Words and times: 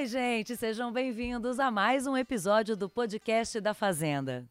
Oi, 0.00 0.06
gente, 0.06 0.56
sejam 0.56 0.90
bem-vindos 0.90 1.60
a 1.60 1.70
mais 1.70 2.06
um 2.06 2.16
episódio 2.16 2.74
do 2.74 2.88
podcast 2.88 3.60
da 3.60 3.74
Fazenda. 3.74 4.46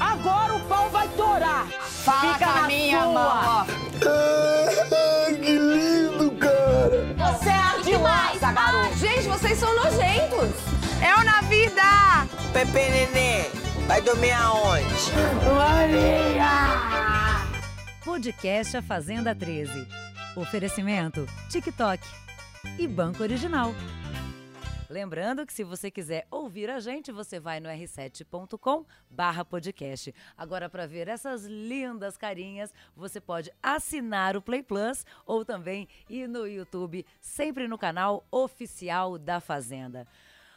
Agora 0.00 0.56
o 0.56 0.60
pau 0.66 0.90
vai 0.90 1.06
torar. 1.10 1.68
Fala 1.68 2.34
Fica 2.34 2.44
com 2.44 2.50
a 2.50 2.62
na 2.62 2.66
minha 2.66 3.02
sua. 3.02 3.12
mão. 3.12 3.22
Ah, 3.22 3.66
que 5.40 5.56
lindo, 5.56 6.32
cara! 6.32 7.14
Você 7.30 7.48
é 7.48 7.52
a 7.52 7.78
demais, 7.84 8.40
garoto. 8.40 8.96
Gente, 8.96 9.28
vocês 9.28 9.56
são 9.56 9.72
nojentos. 9.76 10.56
É 11.00 11.14
o 11.14 11.22
na 11.22 11.42
vida. 11.42 11.82
Pepe 12.52 12.72
Nenê, 12.90 13.44
vai 13.86 14.02
dormir 14.02 14.32
aonde? 14.32 14.84
Podcast 18.04 18.76
A 18.78 18.82
Fazenda 18.82 19.32
13. 19.32 19.86
Oferecimento 20.34 21.24
TikTok 21.48 22.25
e 22.78 22.86
Banco 22.86 23.22
Original. 23.22 23.72
Lembrando 24.88 25.44
que 25.44 25.52
se 25.52 25.64
você 25.64 25.90
quiser 25.90 26.26
ouvir 26.30 26.70
a 26.70 26.78
gente, 26.78 27.10
você 27.10 27.40
vai 27.40 27.58
no 27.58 27.68
r7.com 27.68 28.84
barra 29.10 29.44
podcast. 29.44 30.14
Agora, 30.36 30.68
para 30.68 30.86
ver 30.86 31.08
essas 31.08 31.44
lindas 31.44 32.16
carinhas, 32.16 32.72
você 32.94 33.20
pode 33.20 33.50
assinar 33.62 34.36
o 34.36 34.42
Play 34.42 34.62
Plus 34.62 35.04
ou 35.26 35.44
também 35.44 35.88
ir 36.08 36.28
no 36.28 36.46
YouTube, 36.46 37.04
sempre 37.20 37.66
no 37.66 37.76
canal 37.76 38.24
oficial 38.30 39.18
da 39.18 39.40
Fazenda. 39.40 40.06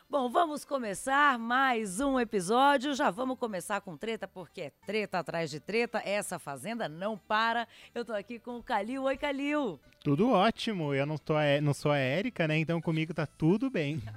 Bom, 0.09 0.27
vamos 0.27 0.65
começar 0.65 1.37
mais 1.37 1.99
um 1.99 2.19
episódio. 2.19 2.95
Já 2.95 3.11
vamos 3.11 3.37
começar 3.37 3.79
com 3.81 3.95
treta, 3.95 4.27
porque 4.27 4.61
é 4.61 4.69
treta 4.85 5.19
atrás 5.19 5.51
de 5.51 5.59
treta. 5.59 6.01
Essa 6.03 6.39
fazenda 6.39 6.89
não 6.89 7.15
para. 7.15 7.67
Eu 7.93 8.03
tô 8.03 8.13
aqui 8.13 8.39
com 8.39 8.57
o 8.57 8.63
Calil. 8.63 9.03
Oi, 9.03 9.17
Calil. 9.17 9.79
Tudo 10.03 10.31
ótimo. 10.31 10.95
Eu 10.95 11.05
não, 11.05 11.17
tô, 11.17 11.35
a- 11.35 11.61
não 11.61 11.75
sou 11.75 11.91
a 11.91 11.97
Érica, 11.97 12.47
né? 12.47 12.57
Então 12.57 12.81
comigo 12.81 13.13
tá 13.13 13.25
tudo 13.27 13.69
bem. 13.69 14.01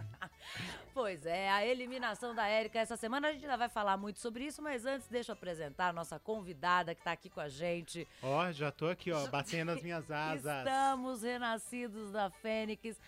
Pois 0.94 1.24
é, 1.24 1.48
a 1.50 1.64
eliminação 1.66 2.34
da 2.34 2.46
Érica 2.46 2.78
essa 2.78 2.98
semana. 2.98 3.28
A 3.28 3.32
gente 3.32 3.44
ainda 3.46 3.56
vai 3.56 3.70
falar 3.70 3.96
muito 3.96 4.20
sobre 4.20 4.44
isso, 4.44 4.60
mas 4.60 4.84
antes 4.84 5.08
deixa 5.08 5.32
eu 5.32 5.34
apresentar 5.34 5.88
a 5.88 5.92
nossa 5.92 6.18
convidada 6.18 6.94
que 6.94 7.02
tá 7.02 7.12
aqui 7.12 7.30
com 7.30 7.40
a 7.40 7.48
gente. 7.48 8.06
Ó, 8.22 8.52
já 8.52 8.70
tô 8.70 8.88
aqui, 8.88 9.10
ó, 9.10 9.26
batendo 9.32 9.70
as 9.70 9.82
minhas 9.82 10.10
asas. 10.10 10.58
Estamos 10.58 11.22
renascidos 11.22 12.10
da 12.12 12.28
Fênix. 12.28 13.00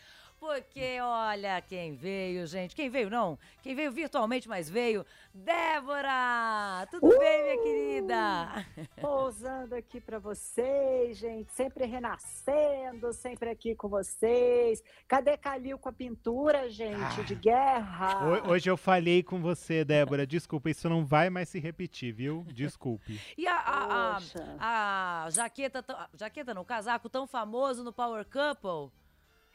Porque 0.54 1.00
olha 1.00 1.58
quem 1.62 1.94
veio, 1.94 2.46
gente. 2.46 2.76
Quem 2.76 2.90
veio, 2.90 3.08
não? 3.08 3.38
Quem 3.62 3.74
veio 3.74 3.90
virtualmente, 3.90 4.46
mas 4.46 4.68
veio. 4.68 5.04
Débora! 5.32 6.86
Tudo 6.90 7.08
bem, 7.18 7.42
minha 7.44 7.62
querida? 7.62 8.66
Pousando 9.00 9.74
aqui 9.74 10.02
pra 10.02 10.18
vocês, 10.18 11.16
gente, 11.16 11.50
sempre 11.50 11.86
renascendo, 11.86 13.10
sempre 13.14 13.48
aqui 13.48 13.74
com 13.74 13.88
vocês. 13.88 14.82
Cadê 15.08 15.36
Calil 15.38 15.78
com 15.78 15.88
a 15.88 15.92
pintura, 15.92 16.68
gente, 16.70 17.24
de 17.24 17.34
guerra? 17.34 18.44
Ho- 18.44 18.50
Hoje 18.50 18.68
eu 18.70 18.76
falhei 18.76 19.22
com 19.22 19.40
você, 19.40 19.82
Débora. 19.82 20.26
Desculpa, 20.26 20.68
isso 20.68 20.88
não 20.90 21.06
vai 21.06 21.30
mais 21.30 21.48
se 21.48 21.58
repetir, 21.58 22.12
viu? 22.12 22.44
Desculpe. 22.52 23.18
E 23.38 23.46
a, 23.46 23.56
a, 23.56 24.18
a, 24.60 25.24
a 25.24 25.30
jaqueta, 25.30 25.82
jaqueta 26.18 26.52
não, 26.52 26.64
casaco 26.66 27.08
tão 27.08 27.26
famoso 27.26 27.82
no 27.82 27.92
Power 27.94 28.26
Couple? 28.26 28.92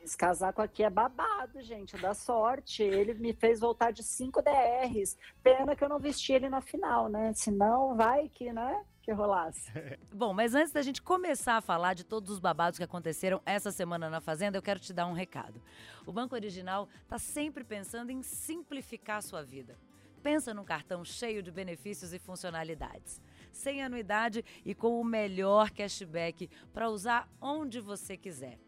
Esse 0.02 0.18
casaco 0.18 0.62
aqui 0.62 0.82
é 0.82 0.90
babado, 0.90 1.62
gente, 1.62 1.98
dá 1.98 2.14
sorte. 2.14 2.82
Ele 2.82 3.14
me 3.14 3.34
fez 3.34 3.60
voltar 3.60 3.92
de 3.92 4.02
5 4.02 4.42
DRs. 4.42 5.18
Pena 5.44 5.76
que 5.76 5.84
eu 5.84 5.90
não 5.90 6.00
vesti 6.00 6.32
ele 6.32 6.50
na 6.50 6.62
final, 6.62 7.10
né? 7.10 7.34
Senão 7.34 7.96
vai 7.96 8.30
que, 8.30 8.54
né? 8.54 8.86
Que 9.02 9.12
rolasse. 9.12 9.72
Bom, 10.14 10.34
mas 10.34 10.56
antes 10.56 10.72
da 10.72 10.82
gente 10.82 11.02
começar 11.02 11.58
a 11.58 11.62
falar 11.62 11.94
de 11.94 12.06
todos 12.06 12.32
os 12.32 12.40
babados 12.40 12.78
que 12.78 12.84
aconteceram 12.84 13.42
essa 13.46 13.72
semana 13.72 14.10
na 14.10 14.22
Fazenda, 14.22 14.58
eu 14.58 14.62
quero 14.62 14.80
te 14.80 14.94
dar 14.94 15.06
um 15.06 15.14
recado. 15.14 15.62
O 16.06 16.14
Banco 16.14 16.34
Original 16.34 16.88
está 17.02 17.18
sempre 17.18 17.64
pensando 17.66 18.10
em 18.10 18.22
simplificar 18.22 19.18
a 19.18 19.22
sua 19.22 19.44
vida. 19.44 19.78
Pensa 20.24 20.54
num 20.54 20.66
cartão 20.66 21.04
cheio 21.04 21.44
de 21.44 21.52
benefícios 21.52 22.14
e 22.14 22.20
funcionalidades. 22.20 23.22
Sem 23.52 23.84
anuidade 23.84 24.46
e 24.66 24.74
com 24.74 25.00
o 25.00 25.04
melhor 25.04 25.72
cashback 25.72 26.50
para 26.74 26.90
usar 26.90 27.28
onde 27.42 27.80
você 27.80 28.16
quiser. 28.16 28.60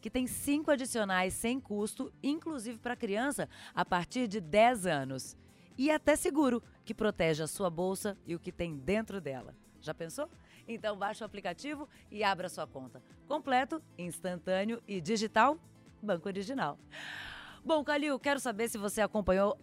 Que 0.00 0.08
tem 0.08 0.26
cinco 0.26 0.70
adicionais 0.70 1.34
sem 1.34 1.58
custo, 1.58 2.12
inclusive 2.22 2.78
para 2.78 2.94
criança, 2.94 3.48
a 3.74 3.84
partir 3.84 4.28
de 4.28 4.40
10 4.40 4.86
anos. 4.86 5.36
E 5.76 5.90
até 5.90 6.14
seguro, 6.14 6.62
que 6.84 6.94
protege 6.94 7.42
a 7.42 7.46
sua 7.46 7.70
bolsa 7.70 8.16
e 8.26 8.34
o 8.34 8.38
que 8.38 8.52
tem 8.52 8.76
dentro 8.76 9.20
dela. 9.20 9.54
Já 9.80 9.94
pensou? 9.94 10.28
Então 10.68 10.96
baixe 10.96 11.22
o 11.22 11.26
aplicativo 11.26 11.88
e 12.10 12.22
abra 12.22 12.48
sua 12.48 12.66
conta. 12.66 13.02
Completo, 13.26 13.82
instantâneo 13.98 14.82
e 14.86 15.00
digital, 15.00 15.58
Banco 16.02 16.28
Original. 16.28 16.78
Bom, 17.64 17.82
Calil, 17.82 18.18
quero 18.18 18.38
saber 18.38 18.68
se 18.68 18.78
você 18.78 19.00
acompanhou 19.00 19.58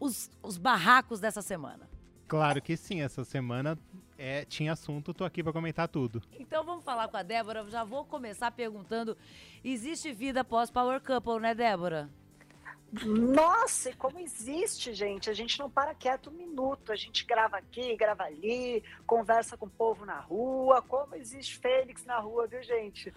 os, 0.00 0.30
os 0.42 0.58
barracos 0.58 1.20
dessa 1.20 1.42
semana. 1.42 1.88
Claro 2.28 2.60
que 2.60 2.76
sim, 2.76 3.00
essa 3.00 3.24
semana 3.24 3.78
é, 4.18 4.44
tinha 4.44 4.72
assunto, 4.72 5.12
tô 5.12 5.24
aqui 5.24 5.42
pra 5.42 5.52
comentar 5.52 5.88
tudo. 5.88 6.22
Então 6.38 6.64
vamos 6.64 6.84
falar 6.84 7.08
com 7.08 7.16
a 7.16 7.22
Débora. 7.22 7.64
Já 7.70 7.84
vou 7.84 8.04
começar 8.04 8.50
perguntando: 8.50 9.16
existe 9.64 10.12
vida 10.12 10.44
pós 10.44 10.70
Power 10.70 11.00
Couple, 11.00 11.40
né, 11.40 11.54
Débora? 11.54 12.08
Nossa, 13.04 13.90
e 13.90 13.94
como 13.94 14.18
existe, 14.18 14.94
gente? 14.94 15.28
A 15.28 15.34
gente 15.34 15.58
não 15.58 15.68
para 15.68 15.94
quieto 15.94 16.30
um 16.30 16.32
minuto. 16.32 16.92
A 16.92 16.96
gente 16.96 17.24
grava 17.24 17.56
aqui, 17.58 17.94
grava 17.96 18.22
ali, 18.22 18.82
conversa 19.06 19.56
com 19.56 19.66
o 19.66 19.70
povo 19.70 20.06
na 20.06 20.20
rua. 20.20 20.80
Como 20.80 21.14
existe 21.14 21.58
Fênix 21.58 22.04
na 22.04 22.18
rua, 22.18 22.46
viu, 22.46 22.62
gente? 22.62 23.12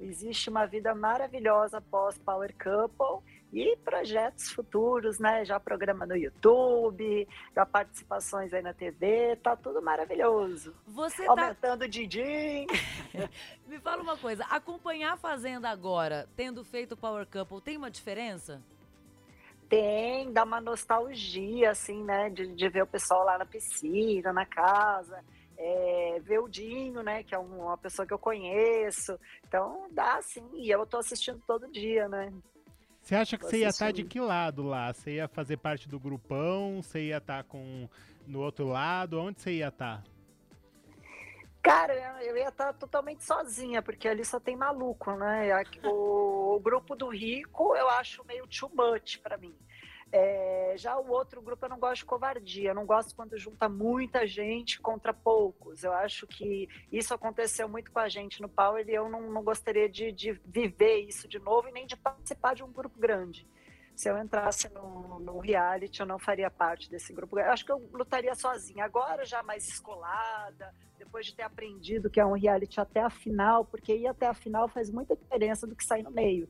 Existe 0.00 0.50
uma 0.50 0.66
vida 0.66 0.94
maravilhosa 0.94 1.78
após 1.78 2.18
Power 2.18 2.52
Couple 2.58 3.22
e 3.54 3.76
projetos 3.84 4.50
futuros, 4.50 5.20
né? 5.20 5.44
Já 5.44 5.60
programa 5.60 6.04
no 6.04 6.16
YouTube, 6.16 7.28
já 7.54 7.64
participações 7.64 8.52
aí 8.52 8.60
na 8.60 8.74
TV, 8.74 9.36
tá 9.36 9.54
tudo 9.54 9.80
maravilhoso. 9.80 10.74
Você 10.88 11.24
tá. 11.24 11.30
Aumentando 11.30 11.82
o 11.84 11.88
din 11.88 12.66
Me 13.68 13.78
fala 13.78 14.02
uma 14.02 14.16
coisa: 14.16 14.44
acompanhar 14.50 15.12
a 15.12 15.16
Fazenda 15.16 15.68
agora, 15.70 16.28
tendo 16.36 16.64
feito 16.64 16.96
Power 16.96 17.26
Couple, 17.26 17.60
tem 17.60 17.76
uma 17.76 17.90
diferença? 17.90 18.60
Tem, 19.68 20.32
dá 20.32 20.42
uma 20.44 20.60
nostalgia, 20.60 21.70
assim, 21.70 22.02
né? 22.02 22.28
De, 22.30 22.48
de 22.48 22.68
ver 22.68 22.82
o 22.82 22.86
pessoal 22.86 23.24
lá 23.24 23.38
na 23.38 23.46
piscina, 23.46 24.32
na 24.32 24.44
casa, 24.44 25.24
é, 25.56 26.18
ver 26.22 26.38
o 26.40 26.48
Dinho, 26.48 27.02
né? 27.02 27.22
Que 27.22 27.34
é 27.34 27.38
um- 27.38 27.62
uma 27.62 27.78
pessoa 27.78 28.06
que 28.06 28.12
eu 28.12 28.18
conheço. 28.18 29.18
Então, 29.46 29.86
dá 29.92 30.20
sim. 30.22 30.44
E 30.54 30.70
eu 30.70 30.84
tô 30.84 30.98
assistindo 30.98 31.40
todo 31.46 31.70
dia, 31.70 32.08
né? 32.08 32.32
Você 33.04 33.14
acha 33.16 33.36
que 33.36 33.44
você 33.44 33.58
ia 33.58 33.68
estar 33.68 33.90
de 33.92 34.00
assistindo. 34.00 34.08
que 34.10 34.18
lado 34.20 34.62
lá? 34.62 34.90
Você 34.90 35.16
ia 35.16 35.28
fazer 35.28 35.58
parte 35.58 35.86
do 35.86 36.00
grupão? 36.00 36.82
Você 36.82 37.02
ia 37.08 37.18
estar 37.18 37.44
com 37.44 37.86
no 38.26 38.40
outro 38.40 38.66
lado? 38.66 39.20
Onde 39.20 39.42
você 39.42 39.52
ia 39.52 39.68
estar? 39.68 40.02
Cara, 41.62 41.94
eu- 42.22 42.34
ia 42.36 42.48
estar 42.48 42.72
totalmente 42.72 43.22
sozinha, 43.22 43.82
porque 43.82 44.08
ali 44.08 44.24
só 44.24 44.40
tem 44.40 44.56
maluco, 44.56 45.12
né? 45.16 45.50
O, 45.84 46.56
o 46.56 46.60
grupo 46.60 46.96
do 46.96 47.08
Rico 47.08 47.76
eu 47.76 47.88
acho 47.90 48.24
meio 48.24 48.46
too 48.46 48.70
much 48.74 49.18
pra 49.18 49.36
mim. 49.36 49.54
É, 50.12 50.74
já 50.76 50.96
o 50.96 51.10
outro 51.10 51.42
grupo 51.42 51.64
eu 51.64 51.70
não 51.70 51.78
gosto 51.78 52.02
de 52.02 52.04
covardia, 52.04 52.70
eu 52.70 52.74
não 52.74 52.86
gosto 52.86 53.14
quando 53.14 53.36
junta 53.36 53.68
muita 53.68 54.26
gente 54.26 54.80
contra 54.80 55.12
poucos. 55.12 55.82
Eu 55.82 55.92
acho 55.92 56.26
que 56.26 56.68
isso 56.92 57.12
aconteceu 57.12 57.68
muito 57.68 57.90
com 57.90 57.98
a 57.98 58.08
gente 58.08 58.40
no 58.40 58.48
Power 58.48 58.88
e 58.88 58.94
eu 58.94 59.08
não, 59.08 59.30
não 59.30 59.42
gostaria 59.42 59.88
de, 59.88 60.12
de 60.12 60.32
viver 60.44 61.00
isso 61.00 61.26
de 61.26 61.38
novo 61.38 61.68
e 61.68 61.72
nem 61.72 61.86
de 61.86 61.96
participar 61.96 62.54
de 62.54 62.62
um 62.62 62.72
grupo 62.72 62.98
grande. 62.98 63.46
Se 63.94 64.08
eu 64.08 64.18
entrasse 64.18 64.68
no, 64.70 65.20
no 65.20 65.38
reality, 65.38 66.00
eu 66.00 66.06
não 66.06 66.18
faria 66.18 66.50
parte 66.50 66.90
desse 66.90 67.12
grupo. 67.12 67.38
Eu 67.38 67.52
acho 67.52 67.64
que 67.64 67.70
eu 67.70 67.88
lutaria 67.92 68.34
sozinha. 68.34 68.84
Agora, 68.84 69.24
já 69.24 69.40
mais 69.42 69.68
escolada, 69.68 70.74
depois 70.98 71.26
de 71.26 71.34
ter 71.34 71.42
aprendido 71.42 72.10
que 72.10 72.18
é 72.18 72.26
um 72.26 72.32
reality 72.32 72.80
até 72.80 73.00
a 73.00 73.10
final, 73.10 73.64
porque 73.64 73.94
ir 73.94 74.08
até 74.08 74.26
a 74.26 74.34
final 74.34 74.68
faz 74.68 74.90
muita 74.90 75.14
diferença 75.14 75.64
do 75.64 75.76
que 75.76 75.84
sair 75.84 76.02
no 76.02 76.10
meio. 76.10 76.48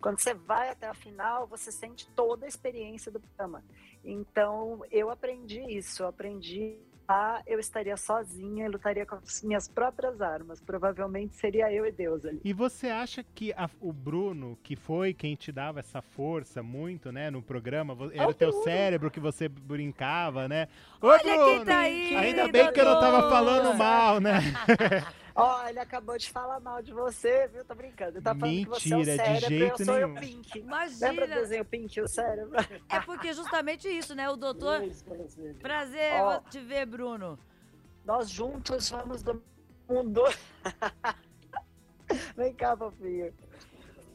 Quando 0.00 0.18
você 0.20 0.32
vai 0.34 0.70
até 0.70 0.86
a 0.86 0.94
final, 0.94 1.46
você 1.46 1.72
sente 1.72 2.08
toda 2.14 2.46
a 2.46 2.48
experiência 2.48 3.10
do 3.10 3.18
programa. 3.20 3.62
Então, 4.04 4.82
eu 4.90 5.10
aprendi 5.10 5.60
isso. 5.60 6.02
Eu 6.02 6.08
aprendi 6.08 6.78
lá, 7.08 7.42
eu 7.46 7.58
estaria 7.58 7.96
sozinha 7.96 8.66
e 8.66 8.68
lutaria 8.68 9.04
com 9.06 9.16
as 9.16 9.42
minhas 9.42 9.66
próprias 9.66 10.20
armas. 10.20 10.60
Provavelmente 10.60 11.34
seria 11.36 11.72
eu 11.72 11.84
e 11.86 11.90
Deus 11.90 12.24
ali. 12.24 12.40
E 12.44 12.52
você 12.52 12.88
acha 12.88 13.24
que 13.34 13.52
a- 13.54 13.68
o 13.80 13.92
Bruno, 13.92 14.58
que 14.62 14.76
foi 14.76 15.12
quem 15.14 15.34
te 15.34 15.50
dava 15.50 15.80
essa 15.80 16.00
força 16.00 16.62
muito, 16.62 17.10
né, 17.10 17.30
no 17.30 17.42
programa, 17.42 17.96
era 18.12 18.28
o 18.28 18.34
teu 18.34 18.50
Bruno. 18.50 18.64
cérebro 18.64 19.10
que 19.10 19.18
você 19.20 19.48
brincava, 19.48 20.46
né? 20.46 20.68
Ô, 21.00 21.08
Olha 21.08 21.18
quem 21.22 21.36
Bruno! 21.38 21.64
tá 21.64 21.78
aí, 21.78 22.14
Ainda 22.14 22.48
bem 22.48 22.72
que 22.72 22.80
eu 22.80 22.84
não 22.84 23.00
tava 23.00 23.28
falando 23.30 23.74
mal, 23.76 24.20
né? 24.20 24.34
Ó, 25.40 25.68
ele 25.68 25.78
acabou 25.78 26.18
de 26.18 26.28
falar 26.32 26.58
mal 26.58 26.82
de 26.82 26.92
você, 26.92 27.46
viu? 27.46 27.64
Tô 27.64 27.72
brincando. 27.74 28.16
Ele 28.16 28.20
tá 28.22 28.34
falando 28.34 28.56
que 28.56 28.64
você 28.66 28.92
é 28.92 28.96
o 28.96 28.98
Mentira, 28.98 29.16
de 29.16 29.22
cérebro 29.24 29.54
e 29.54 29.58
jeito 29.58 29.82
eu 29.82 29.86
sou 29.86 29.94
nenhum. 29.94 30.12
o 30.12 30.20
Pink. 30.20 30.58
Imagina. 30.58 31.08
Lembra 31.08 31.26
do 31.28 31.34
desenho 31.34 31.64
Pink 31.64 32.00
o 32.00 32.08
cérebro? 32.08 32.56
É 32.88 33.00
porque 33.00 33.32
justamente 33.32 33.88
isso, 33.88 34.16
né? 34.16 34.28
O 34.28 34.36
doutor. 34.36 34.82
Isso, 34.82 35.04
prazer. 35.04 35.54
Prazer 35.60 36.12
Ó. 36.22 36.40
te 36.40 36.58
ver, 36.58 36.86
Bruno. 36.86 37.38
Nós 38.04 38.28
juntos 38.28 38.90
vamos 38.90 39.22
do 39.22 39.40
mundo. 39.88 40.22
Vem 42.36 42.52
cá, 42.54 42.76
fofinho. 42.76 43.32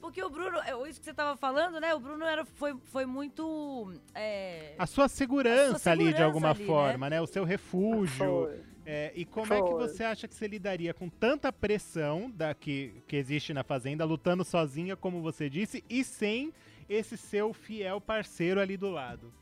Porque 0.01 0.21
o 0.21 0.29
Bruno, 0.29 0.57
é, 0.59 0.89
isso 0.89 0.99
que 0.99 1.05
você 1.05 1.13
tava 1.13 1.37
falando, 1.37 1.79
né? 1.79 1.93
O 1.95 1.99
Bruno 1.99 2.25
era, 2.25 2.43
foi, 2.43 2.75
foi 2.91 3.05
muito. 3.05 3.93
é, 4.13 4.75
A 4.77 4.85
sua 4.85 5.07
segurança, 5.07 5.77
A 5.77 5.79
sua 5.79 5.91
ali, 5.93 6.03
de 6.05 6.09
segurança 6.09 6.25
alguma 6.25 6.49
ali, 6.49 6.59
né? 6.59 6.65
forma, 6.65 7.09
né? 7.09 7.21
O 7.21 7.27
seu 7.27 7.45
refúgio. 7.45 8.17
Foi. 8.17 8.72
É, 8.85 9.11
e 9.15 9.23
como 9.23 9.53
é 9.53 9.61
que 9.61 9.69
Foi. 9.69 9.87
você 9.87 10.03
acha 10.03 10.27
que 10.27 10.35
você 10.35 10.47
lidaria 10.47 10.93
com 10.93 11.07
tanta 11.07 11.51
pressão 11.53 12.29
da, 12.29 12.53
que, 12.53 13.01
que 13.07 13.15
existe 13.15 13.53
na 13.53 13.63
Fazenda, 13.63 14.03
lutando 14.03 14.43
sozinha, 14.43 14.95
como 14.95 15.21
você 15.21 15.49
disse, 15.49 15.83
e 15.89 16.03
sem 16.03 16.53
esse 16.89 17.15
seu 17.15 17.53
fiel 17.53 18.01
parceiro 18.01 18.59
ali 18.59 18.75
do 18.75 18.89
lado? 18.89 19.33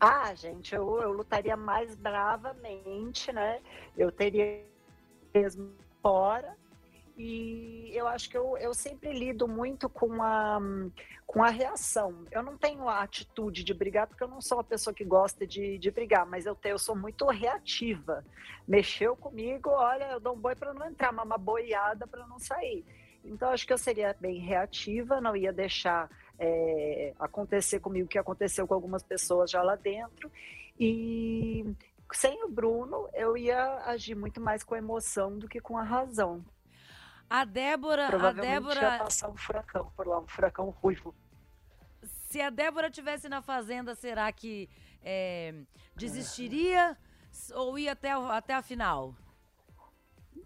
Ah, 0.00 0.34
gente, 0.34 0.74
eu, 0.74 1.00
eu 1.00 1.12
lutaria 1.12 1.56
mais 1.56 1.94
bravamente, 1.94 3.32
né? 3.32 3.60
Eu 3.96 4.12
teria 4.12 4.62
mesmo 5.34 5.72
fora. 6.02 6.56
E 7.16 7.90
eu 7.94 8.06
acho 8.06 8.28
que 8.28 8.36
eu, 8.36 8.58
eu 8.58 8.74
sempre 8.74 9.10
lido 9.12 9.48
muito 9.48 9.88
com 9.88 10.22
a, 10.22 10.60
com 11.26 11.42
a 11.42 11.48
reação. 11.48 12.26
Eu 12.30 12.42
não 12.42 12.58
tenho 12.58 12.86
a 12.88 13.02
atitude 13.02 13.64
de 13.64 13.72
brigar, 13.72 14.06
porque 14.06 14.22
eu 14.22 14.28
não 14.28 14.40
sou 14.42 14.58
uma 14.58 14.64
pessoa 14.64 14.92
que 14.92 15.04
gosta 15.04 15.46
de, 15.46 15.78
de 15.78 15.90
brigar, 15.90 16.26
mas 16.26 16.44
eu, 16.44 16.54
tenho, 16.54 16.74
eu 16.74 16.78
sou 16.78 16.94
muito 16.94 17.24
reativa. 17.26 18.22
Mexeu 18.68 19.16
comigo, 19.16 19.70
olha, 19.70 20.12
eu 20.12 20.20
dou 20.20 20.34
um 20.34 20.38
boi 20.38 20.54
para 20.54 20.74
não 20.74 20.86
entrar, 20.86 21.10
mas 21.10 21.24
uma 21.24 21.38
boiada 21.38 22.06
para 22.06 22.26
não 22.26 22.38
sair. 22.38 22.84
Então, 23.24 23.48
acho 23.48 23.66
que 23.66 23.72
eu 23.72 23.78
seria 23.78 24.14
bem 24.20 24.38
reativa, 24.38 25.20
não 25.20 25.34
ia 25.34 25.52
deixar 25.52 26.10
é, 26.38 27.14
acontecer 27.18 27.80
comigo 27.80 28.04
o 28.04 28.08
que 28.08 28.18
aconteceu 28.18 28.66
com 28.66 28.74
algumas 28.74 29.02
pessoas 29.02 29.50
já 29.50 29.62
lá 29.62 29.74
dentro. 29.74 30.30
E 30.78 31.64
sem 32.12 32.44
o 32.44 32.48
Bruno, 32.48 33.08
eu 33.14 33.36
ia 33.36 33.82
agir 33.86 34.14
muito 34.14 34.40
mais 34.40 34.62
com 34.62 34.76
emoção 34.76 35.38
do 35.38 35.48
que 35.48 35.60
com 35.60 35.78
a 35.78 35.82
razão. 35.82 36.44
A 37.28 37.44
Débora, 37.44 38.06
a 38.06 38.08
Provavelmente 38.08 38.52
ia 38.52 38.60
Débora, 38.60 38.98
passar 38.98 39.28
um 39.30 39.36
furacão 39.36 39.92
por 39.96 40.06
lá, 40.06 40.18
um 40.20 40.26
furacão 40.26 40.70
ruivo. 40.70 41.14
se 42.28 42.40
a 42.40 42.50
Débora 42.50 42.90
tivesse 42.90 43.28
na 43.28 43.42
fazenda, 43.42 43.94
será 43.94 44.30
que 44.32 44.68
é, 45.02 45.54
desistiria 45.94 46.96
s- 47.30 47.52
ou 47.54 47.78
ia 47.78 47.92
até, 47.92 48.10
até 48.12 48.54
a 48.54 48.62
final? 48.62 49.14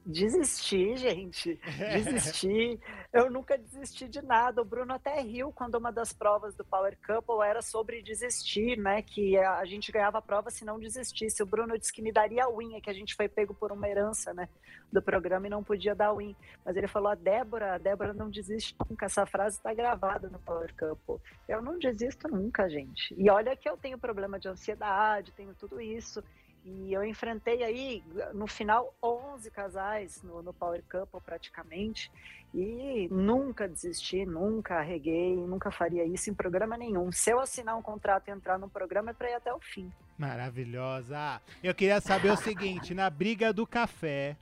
Desistir, 0.04 0.96
gente. 0.96 1.60
Desistir. 1.94 2.81
Eu 3.12 3.31
nunca 3.31 3.58
desisti 3.58 4.08
de 4.08 4.22
nada. 4.22 4.62
O 4.62 4.64
Bruno 4.64 4.94
até 4.94 5.20
riu 5.20 5.52
quando 5.52 5.75
uma 5.75 5.92
das 5.92 6.12
provas 6.12 6.54
do 6.54 6.64
Power 6.64 6.96
Couple 7.06 7.46
era 7.46 7.60
sobre 7.60 8.02
desistir, 8.02 8.78
né? 8.78 9.02
Que 9.02 9.37
a 9.37 9.64
gente 9.64 9.92
ganhava 9.92 10.19
a 10.19 10.22
prova 10.22 10.50
se 10.50 10.64
não 10.64 10.78
desistisse. 10.78 11.42
O 11.42 11.46
Bruno 11.46 11.78
disse 11.78 11.92
que 11.92 12.02
me 12.02 12.12
daria 12.12 12.44
a 12.44 12.50
win, 12.50 12.76
é 12.76 12.81
que 12.81 12.90
a 12.90 12.94
gente 12.94 13.14
foi 13.14 13.28
pego 13.28 13.54
por 13.54 13.72
uma 13.72 13.88
herança, 13.88 14.32
né? 14.32 14.48
Do 14.92 15.02
programa 15.02 15.46
e 15.46 15.50
não 15.50 15.62
podia 15.62 15.94
dar 15.94 16.12
win. 16.14 16.34
Mas 16.64 16.76
ele 16.76 16.88
falou: 16.88 17.08
a 17.08 17.14
Débora, 17.14 17.75
a 17.75 17.78
Débora 17.78 18.12
não 18.12 18.31
desiste 18.31 18.75
nunca. 18.88 19.06
Essa 19.06 19.26
frase 19.26 19.56
está 19.56 19.75
gravada 19.75 20.28
no 20.28 20.38
Power 20.38 20.75
Couple. 20.76 21.16
Eu 21.48 21.60
não 21.60 21.78
desisto 21.78 22.28
nunca, 22.28 22.69
gente. 22.69 23.14
E 23.19 23.31
olha 23.31 23.56
que 23.56 23.69
eu 23.69 23.76
tenho 23.76 23.98
problema 23.98 24.38
de 24.38 24.48
ansiedade, 24.48 25.32
tenho 25.32 25.54
tudo 25.54 25.81
isso. 25.81 26.22
E 26.64 26.92
eu 26.92 27.02
enfrentei 27.04 27.62
aí, 27.62 28.02
no 28.34 28.46
final, 28.46 28.94
11 29.02 29.50
casais 29.50 30.22
no, 30.22 30.42
no 30.42 30.52
Power 30.52 30.82
Couple 30.90 31.20
praticamente. 31.20 32.10
E 32.52 33.08
nunca 33.10 33.68
desisti, 33.68 34.26
nunca 34.26 34.78
arreguei, 34.78 35.36
nunca 35.36 35.70
faria 35.70 36.04
isso 36.04 36.30
em 36.30 36.34
programa 36.34 36.76
nenhum. 36.76 37.10
Se 37.12 37.30
eu 37.30 37.38
assinar 37.38 37.76
um 37.76 37.82
contrato 37.82 38.28
e 38.28 38.30
entrar 38.32 38.58
num 38.58 38.68
programa, 38.68 39.10
é 39.10 39.14
para 39.14 39.30
ir 39.30 39.34
até 39.34 39.52
o 39.52 39.60
fim. 39.60 39.90
Maravilhosa. 40.18 41.40
Eu 41.62 41.74
queria 41.74 42.00
saber 42.00 42.30
o 42.30 42.36
seguinte: 42.36 42.92
na 42.92 43.08
briga 43.08 43.52
do 43.52 43.66
café, 43.66 44.36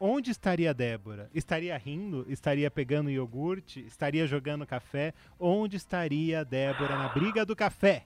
onde 0.00 0.30
estaria 0.30 0.70
a 0.70 0.72
Débora? 0.72 1.28
Estaria 1.34 1.76
rindo? 1.76 2.24
Estaria 2.28 2.70
pegando 2.70 3.10
iogurte? 3.10 3.84
Estaria 3.86 4.26
jogando 4.26 4.66
café? 4.66 5.12
Onde 5.38 5.76
estaria 5.76 6.40
a 6.40 6.44
Débora 6.44 6.96
na 6.96 7.08
briga 7.08 7.44
do 7.44 7.56
café? 7.56 8.04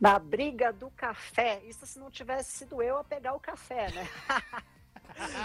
Na 0.00 0.18
briga 0.18 0.72
do 0.72 0.90
café, 0.90 1.60
isso 1.64 1.84
se 1.84 1.98
não 1.98 2.10
tivesse 2.10 2.52
sido 2.52 2.80
eu 2.80 2.98
a 2.98 3.04
pegar 3.04 3.34
o 3.34 3.40
café, 3.40 3.90
né? 3.90 4.08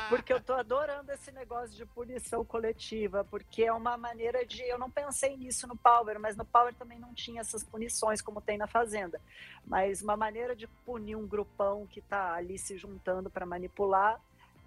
porque 0.10 0.32
eu 0.32 0.40
tô 0.40 0.54
adorando 0.54 1.12
esse 1.12 1.32
negócio 1.32 1.76
de 1.76 1.86
punição 1.86 2.46
coletiva, 2.46 3.24
porque 3.24 3.64
é 3.64 3.74
uma 3.74 3.98
maneira 3.98 4.46
de. 4.46 4.62
Eu 4.62 4.78
não 4.78 4.92
pensei 4.92 5.36
nisso 5.36 5.68
no 5.68 5.76
Power, 5.76 6.20
mas 6.20 6.36
no 6.36 6.46
Power 6.46 6.74
também 6.76 7.00
não 7.00 7.14
tinha 7.14 7.42
essas 7.42 7.64
punições 7.64 8.22
como 8.22 8.42
tem 8.42 8.58
na 8.58 8.68
Fazenda. 8.68 9.20
Mas 9.66 10.02
uma 10.02 10.16
maneira 10.16 10.56
de 10.56 10.68
punir 10.86 11.16
um 11.16 11.28
grupão 11.28 11.88
que 11.88 12.02
tá 12.02 12.34
ali 12.34 12.58
se 12.58 12.78
juntando 12.78 13.30
para 13.30 13.46
manipular 13.46 14.20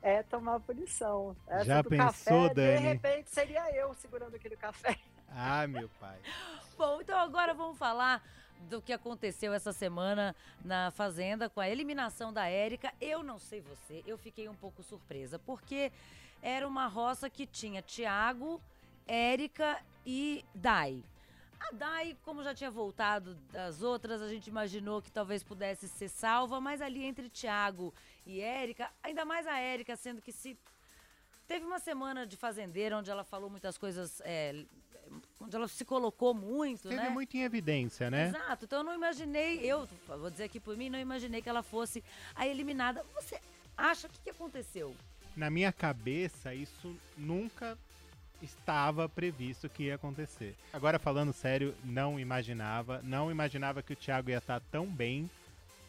é 0.03 0.23
tomar 0.23 0.61
punição. 0.61 1.37
Essa 1.47 1.65
Já 1.65 1.83
do 1.83 1.89
pensou, 1.89 2.49
café, 2.49 2.55
Dani? 2.55 2.77
De 2.77 2.83
repente 2.83 3.31
seria 3.31 3.75
eu 3.75 3.95
segurando 3.95 4.35
aquele 4.35 4.57
café. 4.57 4.99
Ah, 5.29 5.67
meu 5.67 5.89
pai. 6.01 6.19
Bom, 6.77 7.01
então 7.01 7.19
agora 7.19 7.55
vamos 7.55 7.79
falar 7.79 8.23
do 8.69 8.83
que 8.83 8.93
aconteceu 8.93 9.53
essa 9.53 9.73
semana 9.73 10.35
na 10.65 10.91
Fazenda 10.91 11.49
com 11.49 11.61
a 11.61 11.69
eliminação 11.69 12.33
da 12.33 12.47
Érica. 12.47 12.93
Eu 13.01 13.23
não 13.23 13.39
sei 13.39 13.61
você, 13.61 14.03
eu 14.07 14.19
fiquei 14.19 14.49
um 14.49 14.55
pouco 14.55 14.83
surpresa, 14.83 15.39
porque 15.39 15.93
era 16.43 16.67
uma 16.67 16.87
roça 16.87 17.31
que 17.31 17.47
tinha 17.47 17.83
Tiago, 17.83 18.61
Érica 19.07 19.81
e 20.05 20.45
Dai. 20.55 21.03
A 21.59 21.73
Dai, 21.73 22.17
como 22.25 22.45
já 22.45 22.55
tinha 22.55 22.71
voltado 22.71 23.35
das 23.51 23.83
outras, 23.83 24.21
a 24.21 24.29
gente 24.29 24.49
imaginou 24.49 25.01
que 25.01 25.11
talvez 25.11 25.43
pudesse 25.43 25.89
ser 25.89 26.09
salva, 26.09 26.61
mas 26.61 26.83
ali 26.83 27.05
entre 27.05 27.31
Tiago 27.31 27.95
e 28.27 28.41
Érica, 28.41 28.91
ainda 29.03 29.25
mais 29.25 29.47
a 29.47 29.59
Érica, 29.59 29.97
sendo 29.97 30.21
que 30.21 30.33
se 30.33 30.59
Teve 31.47 31.65
uma 31.65 31.79
semana 31.79 32.27
de 32.27 32.37
fazendeira 32.37 32.99
onde 32.99 33.09
ela 33.09 33.23
falou 33.23 33.49
muitas 33.49 33.79
coisas, 33.79 34.21
é, 34.25 34.65
onde 35.41 35.55
ela 35.57 35.69
se 35.69 35.85
colocou 35.85 36.35
muito, 36.35 36.89
Teve 36.89 37.03
né? 37.03 37.09
muito 37.09 37.37
em 37.37 37.43
evidência, 37.43 38.11
né? 38.11 38.29
Exato, 38.29 38.65
então 38.65 38.81
eu 38.81 38.85
não 38.85 38.95
imaginei, 38.95 39.61
eu 39.61 39.89
vou 40.07 40.31
dizer 40.31 40.45
aqui 40.45 40.59
por 40.59 40.77
mim, 40.77 40.89
não 40.89 40.99
imaginei 40.99 41.43
que 41.43 41.49
ela 41.49 41.63
fosse 41.63 42.03
a 42.35 42.47
eliminada. 42.47 43.05
Você 43.15 43.41
acha 43.77 44.07
o 44.07 44.11
que, 44.11 44.21
que 44.21 44.31
aconteceu? 44.31 44.95
Na 45.37 45.51
minha 45.51 45.73
cabeça, 45.73 46.55
isso 46.55 46.97
nunca 47.17 47.77
estava 48.43 49.09
previsto 49.09 49.69
que 49.69 49.85
ia 49.85 49.95
acontecer. 49.95 50.55
Agora, 50.73 50.99
falando 50.99 51.33
sério, 51.33 51.75
não 51.85 52.19
imaginava. 52.19 53.01
Não 53.03 53.31
imaginava 53.31 53.83
que 53.83 53.93
o 53.93 53.97
Thiago 53.97 54.31
ia 54.31 54.39
estar 54.39 54.61
tão 54.71 54.87
bem 54.87 55.31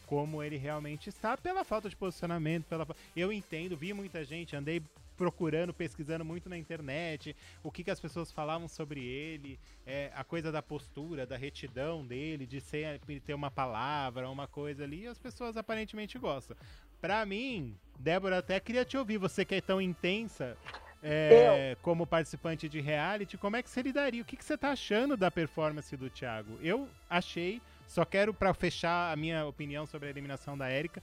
como 0.06 0.42
ele 0.42 0.56
realmente 0.56 1.10
está, 1.10 1.36
pela 1.36 1.64
falta 1.64 1.88
de 1.88 1.96
posicionamento. 1.96 2.64
Pela... 2.64 2.86
Eu 3.14 3.32
entendo, 3.32 3.76
vi 3.76 3.92
muita 3.92 4.24
gente, 4.24 4.56
andei 4.56 4.82
procurando, 5.18 5.74
pesquisando 5.74 6.24
muito 6.24 6.48
na 6.48 6.56
internet, 6.56 7.34
o 7.62 7.72
que, 7.72 7.82
que 7.82 7.90
as 7.90 7.98
pessoas 7.98 8.30
falavam 8.30 8.68
sobre 8.68 9.04
ele, 9.04 9.58
é, 9.84 10.12
a 10.14 10.22
coisa 10.22 10.52
da 10.52 10.62
postura, 10.62 11.26
da 11.26 11.36
retidão 11.36 12.06
dele, 12.06 12.46
de 12.46 12.60
ser, 12.60 13.00
ter 13.26 13.34
uma 13.34 13.50
palavra, 13.50 14.30
uma 14.30 14.46
coisa 14.46 14.84
ali, 14.84 15.02
e 15.02 15.06
as 15.08 15.18
pessoas 15.18 15.56
aparentemente 15.56 16.16
gostam. 16.18 16.56
Pra 17.00 17.26
mim, 17.26 17.76
Débora, 17.98 18.38
até 18.38 18.60
queria 18.60 18.84
te 18.84 18.96
ouvir, 18.96 19.18
você 19.18 19.44
que 19.44 19.56
é 19.56 19.60
tão 19.60 19.80
intensa 19.80 20.56
é, 21.02 21.76
como 21.82 22.06
participante 22.06 22.68
de 22.68 22.80
reality, 22.80 23.36
como 23.36 23.56
é 23.56 23.62
que 23.62 23.70
você 23.70 23.82
lidaria? 23.82 24.22
O 24.22 24.24
que, 24.24 24.36
que 24.36 24.44
você 24.44 24.56
tá 24.56 24.70
achando 24.70 25.16
da 25.16 25.30
performance 25.30 25.96
do 25.96 26.08
Thiago? 26.08 26.58
Eu 26.62 26.88
achei, 27.10 27.60
só 27.86 28.04
quero 28.04 28.32
pra 28.32 28.54
fechar 28.54 29.12
a 29.12 29.16
minha 29.16 29.44
opinião 29.46 29.84
sobre 29.84 30.08
a 30.08 30.10
eliminação 30.10 30.56
da 30.56 30.68
Érica, 30.68 31.02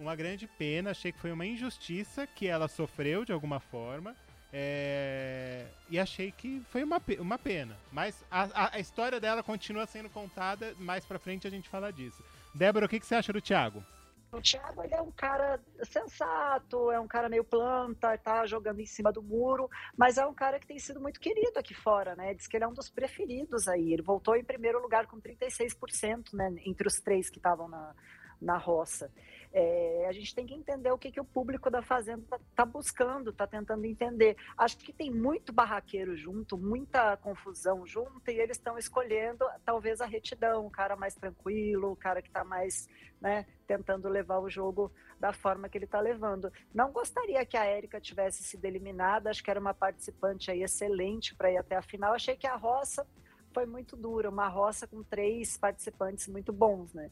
uma 0.00 0.16
grande 0.16 0.46
pena, 0.46 0.90
achei 0.90 1.12
que 1.12 1.18
foi 1.20 1.30
uma 1.30 1.46
injustiça 1.46 2.26
que 2.26 2.46
ela 2.46 2.66
sofreu 2.68 3.24
de 3.24 3.32
alguma 3.32 3.60
forma. 3.60 4.16
é, 4.52 5.66
e 5.88 5.96
achei 5.98 6.32
que 6.32 6.60
foi 6.70 6.82
uma, 6.82 7.00
uma 7.20 7.38
pena. 7.38 7.76
Mas 7.92 8.24
a, 8.30 8.42
a- 8.64 8.70
a 8.76 8.80
história 8.80 9.20
dela 9.20 9.42
continua 9.44 9.86
sendo 9.86 10.10
contada. 10.10 10.74
Mais 10.78 11.04
pra 11.04 11.18
frente 11.20 11.46
a 11.46 11.50
gente 11.50 11.68
fala 11.68 11.92
disso. 11.92 12.20
Débora, 12.54 12.86
o 12.86 12.88
que, 12.88 12.98
que 12.98 13.06
você 13.06 13.14
acha 13.14 13.32
do 13.32 13.40
Thiago? 13.40 13.84
O 14.32 14.40
Thiago 14.40 14.82
ele 14.84 14.94
é 14.94 15.00
um 15.02 15.10
cara 15.10 15.60
sensato, 15.82 16.90
é 16.92 17.00
um 17.00 17.06
cara 17.08 17.28
meio 17.28 17.42
planta, 17.44 18.16
tá 18.18 18.46
jogando 18.46 18.78
em 18.80 18.86
cima 18.86 19.12
do 19.12 19.20
muro, 19.22 19.68
mas 19.96 20.18
é 20.18 20.24
um 20.26 20.32
cara 20.34 20.60
que 20.60 20.66
tem 20.68 20.78
sido 20.78 21.00
muito 21.00 21.18
querido 21.18 21.58
aqui 21.58 21.74
fora, 21.74 22.14
né? 22.14 22.32
Diz 22.34 22.46
que 22.46 22.56
ele 22.56 22.62
é 22.64 22.68
um 22.68 22.72
dos 22.72 22.88
preferidos 22.88 23.66
aí. 23.68 23.92
Ele 23.92 24.02
voltou 24.02 24.36
em 24.36 24.44
primeiro 24.44 24.80
lugar 24.80 25.06
com 25.06 25.20
36%, 25.20 26.32
né? 26.32 26.54
Entre 26.64 26.86
os 26.86 26.94
três 27.00 27.28
que 27.28 27.38
estavam 27.38 27.68
na, 27.68 27.92
na 28.40 28.56
roça. 28.56 29.10
É, 29.52 30.06
a 30.08 30.12
gente 30.12 30.32
tem 30.32 30.46
que 30.46 30.54
entender 30.54 30.92
o 30.92 30.98
que, 30.98 31.10
que 31.10 31.20
o 31.20 31.24
público 31.24 31.68
da 31.68 31.82
Fazenda 31.82 32.22
está 32.22 32.38
tá 32.54 32.64
buscando, 32.64 33.30
está 33.30 33.46
tentando 33.46 33.84
entender. 33.84 34.36
Acho 34.56 34.78
que 34.78 34.92
tem 34.92 35.10
muito 35.10 35.52
barraqueiro 35.52 36.16
junto, 36.16 36.56
muita 36.56 37.16
confusão 37.16 37.84
junto, 37.84 38.30
e 38.30 38.38
eles 38.38 38.56
estão 38.56 38.78
escolhendo 38.78 39.44
talvez 39.64 40.00
a 40.00 40.06
retidão, 40.06 40.66
o 40.66 40.70
cara 40.70 40.94
mais 40.94 41.14
tranquilo, 41.16 41.90
o 41.90 41.96
cara 41.96 42.22
que 42.22 42.28
está 42.28 42.44
mais 42.44 42.88
né, 43.20 43.44
tentando 43.66 44.08
levar 44.08 44.38
o 44.38 44.48
jogo 44.48 44.92
da 45.18 45.32
forma 45.32 45.68
que 45.68 45.76
ele 45.76 45.84
está 45.84 46.00
levando. 46.00 46.52
Não 46.72 46.92
gostaria 46.92 47.44
que 47.44 47.56
a 47.56 47.64
Érica 47.64 48.00
tivesse 48.00 48.44
sido 48.44 48.64
eliminada, 48.64 49.30
acho 49.30 49.42
que 49.42 49.50
era 49.50 49.60
uma 49.60 49.74
participante 49.74 50.50
aí 50.50 50.62
excelente 50.62 51.34
para 51.34 51.50
ir 51.50 51.58
até 51.58 51.76
a 51.76 51.82
final. 51.82 52.14
Achei 52.14 52.36
que 52.36 52.46
a 52.46 52.56
Roça 52.56 53.06
foi 53.52 53.66
muito 53.66 53.96
dura, 53.96 54.30
uma 54.30 54.48
roça 54.48 54.86
com 54.86 55.02
três 55.02 55.56
participantes 55.56 56.28
muito 56.28 56.52
bons, 56.52 56.92
né? 56.92 57.10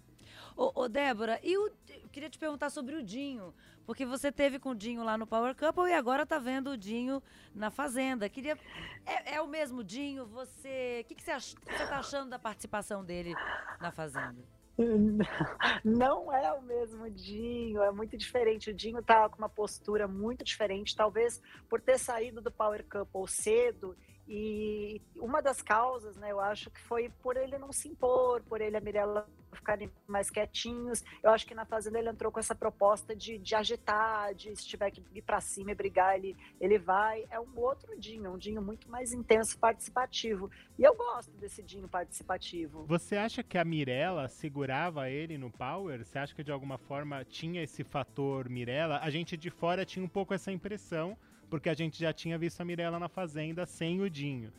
Ô, 0.56 0.82
ô 0.82 0.88
Débora, 0.88 1.38
e 1.42 1.56
o, 1.56 1.66
eu 1.66 2.08
queria 2.10 2.30
te 2.30 2.38
perguntar 2.38 2.70
sobre 2.70 2.94
o 2.96 3.02
Dinho, 3.02 3.54
porque 3.86 4.04
você 4.04 4.30
teve 4.30 4.58
com 4.58 4.70
o 4.70 4.74
Dinho 4.74 5.02
lá 5.02 5.16
no 5.16 5.26
Power 5.26 5.54
Couple 5.54 5.88
e 5.88 5.94
agora 5.94 6.26
tá 6.26 6.38
vendo 6.38 6.70
o 6.70 6.76
Dinho 6.76 7.22
na 7.54 7.70
Fazenda. 7.70 8.28
Queria, 8.28 8.58
é, 9.06 9.36
é 9.36 9.42
o 9.42 9.46
mesmo 9.46 9.82
Dinho? 9.84 10.26
Você, 10.26 11.02
o 11.04 11.08
que, 11.08 11.14
que 11.14 11.22
você, 11.22 11.30
ach, 11.30 11.54
você 11.54 11.86
tá 11.86 11.98
achando 11.98 12.30
da 12.30 12.38
participação 12.38 13.04
dele 13.04 13.34
na 13.80 13.90
Fazenda? 13.90 14.42
Não 15.84 16.32
é 16.32 16.52
o 16.52 16.62
mesmo 16.62 17.10
Dinho, 17.10 17.82
é 17.82 17.90
muito 17.90 18.16
diferente. 18.16 18.70
O 18.70 18.74
Dinho 18.74 19.02
tá 19.02 19.28
com 19.28 19.38
uma 19.38 19.48
postura 19.48 20.06
muito 20.06 20.44
diferente, 20.44 20.94
talvez 20.94 21.42
por 21.68 21.80
ter 21.80 21.98
saído 21.98 22.40
do 22.40 22.50
Power 22.50 22.84
Couple 22.88 23.28
cedo 23.28 23.96
e 24.28 25.00
uma 25.16 25.40
das 25.40 25.62
causas, 25.62 26.16
né, 26.18 26.30
eu 26.30 26.38
acho 26.38 26.70
que 26.70 26.80
foi 26.82 27.10
por 27.22 27.36
ele 27.36 27.56
não 27.56 27.72
se 27.72 27.88
impor, 27.88 28.42
por 28.42 28.60
ele 28.60 28.76
a 28.76 28.80
Mirella 28.80 29.26
ficarem 29.52 29.90
mais 30.06 30.28
quietinhos. 30.30 31.02
Eu 31.22 31.30
acho 31.30 31.46
que 31.46 31.54
na 31.54 31.64
Fazenda 31.64 31.98
ele 31.98 32.10
entrou 32.10 32.30
com 32.30 32.38
essa 32.38 32.54
proposta 32.54 33.16
de, 33.16 33.38
de 33.38 33.54
agitar, 33.54 34.34
de 34.34 34.54
se 34.54 34.66
tiver 34.66 34.90
que 34.90 35.02
ir 35.14 35.22
para 35.22 35.40
cima 35.40 35.72
e 35.72 35.74
brigar, 35.74 36.16
ele, 36.16 36.36
ele 36.60 36.78
vai. 36.78 37.24
É 37.30 37.40
um 37.40 37.58
outro 37.58 37.98
Dinho, 37.98 38.32
um 38.32 38.38
Dinho 38.38 38.60
muito 38.60 38.90
mais 38.90 39.14
intenso 39.14 39.58
participativo. 39.58 40.50
E 40.78 40.82
eu 40.82 40.94
gosto 40.94 41.30
desse 41.38 41.62
Dinho 41.62 41.88
participativo. 41.88 42.84
Você 42.86 43.16
acha 43.16 43.42
que 43.42 43.56
a 43.56 43.64
Mirella 43.64 44.28
segurava 44.28 45.08
ele 45.08 45.38
no 45.38 45.50
Power? 45.50 46.04
Você 46.04 46.18
acha 46.18 46.34
que 46.34 46.44
de 46.44 46.52
alguma 46.52 46.76
forma 46.76 47.24
tinha 47.24 47.62
esse 47.62 47.82
fator 47.82 48.48
Mirella? 48.48 48.98
A 49.02 49.08
gente 49.08 49.36
de 49.36 49.48
fora 49.50 49.86
tinha 49.86 50.04
um 50.04 50.08
pouco 50.08 50.34
essa 50.34 50.52
impressão 50.52 51.16
porque 51.48 51.68
a 51.68 51.74
gente 51.74 51.98
já 51.98 52.12
tinha 52.12 52.38
visto 52.38 52.60
a 52.60 52.64
Mirella 52.64 52.98
na 52.98 53.08
Fazenda 53.08 53.66
sem 53.66 54.00
o 54.00 54.08
Dinho. 54.08 54.52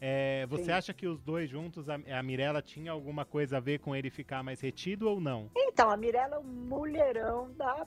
É, 0.00 0.46
você 0.46 0.64
Sim. 0.64 0.72
acha 0.72 0.94
que 0.94 1.06
os 1.06 1.22
dois 1.22 1.48
juntos, 1.48 1.88
a, 1.88 1.94
a 1.94 2.22
Mirella 2.22 2.60
tinha 2.60 2.92
alguma 2.92 3.24
coisa 3.24 3.56
a 3.56 3.60
ver 3.60 3.78
com 3.78 3.96
ele 3.96 4.10
ficar 4.10 4.42
mais 4.42 4.60
retido 4.60 5.08
ou 5.08 5.20
não? 5.20 5.50
Então, 5.56 5.90
a 5.90 5.96
Mirella 5.96 6.36
é 6.36 6.38
um 6.38 6.42
mulherão 6.42 7.50
da 7.54 7.86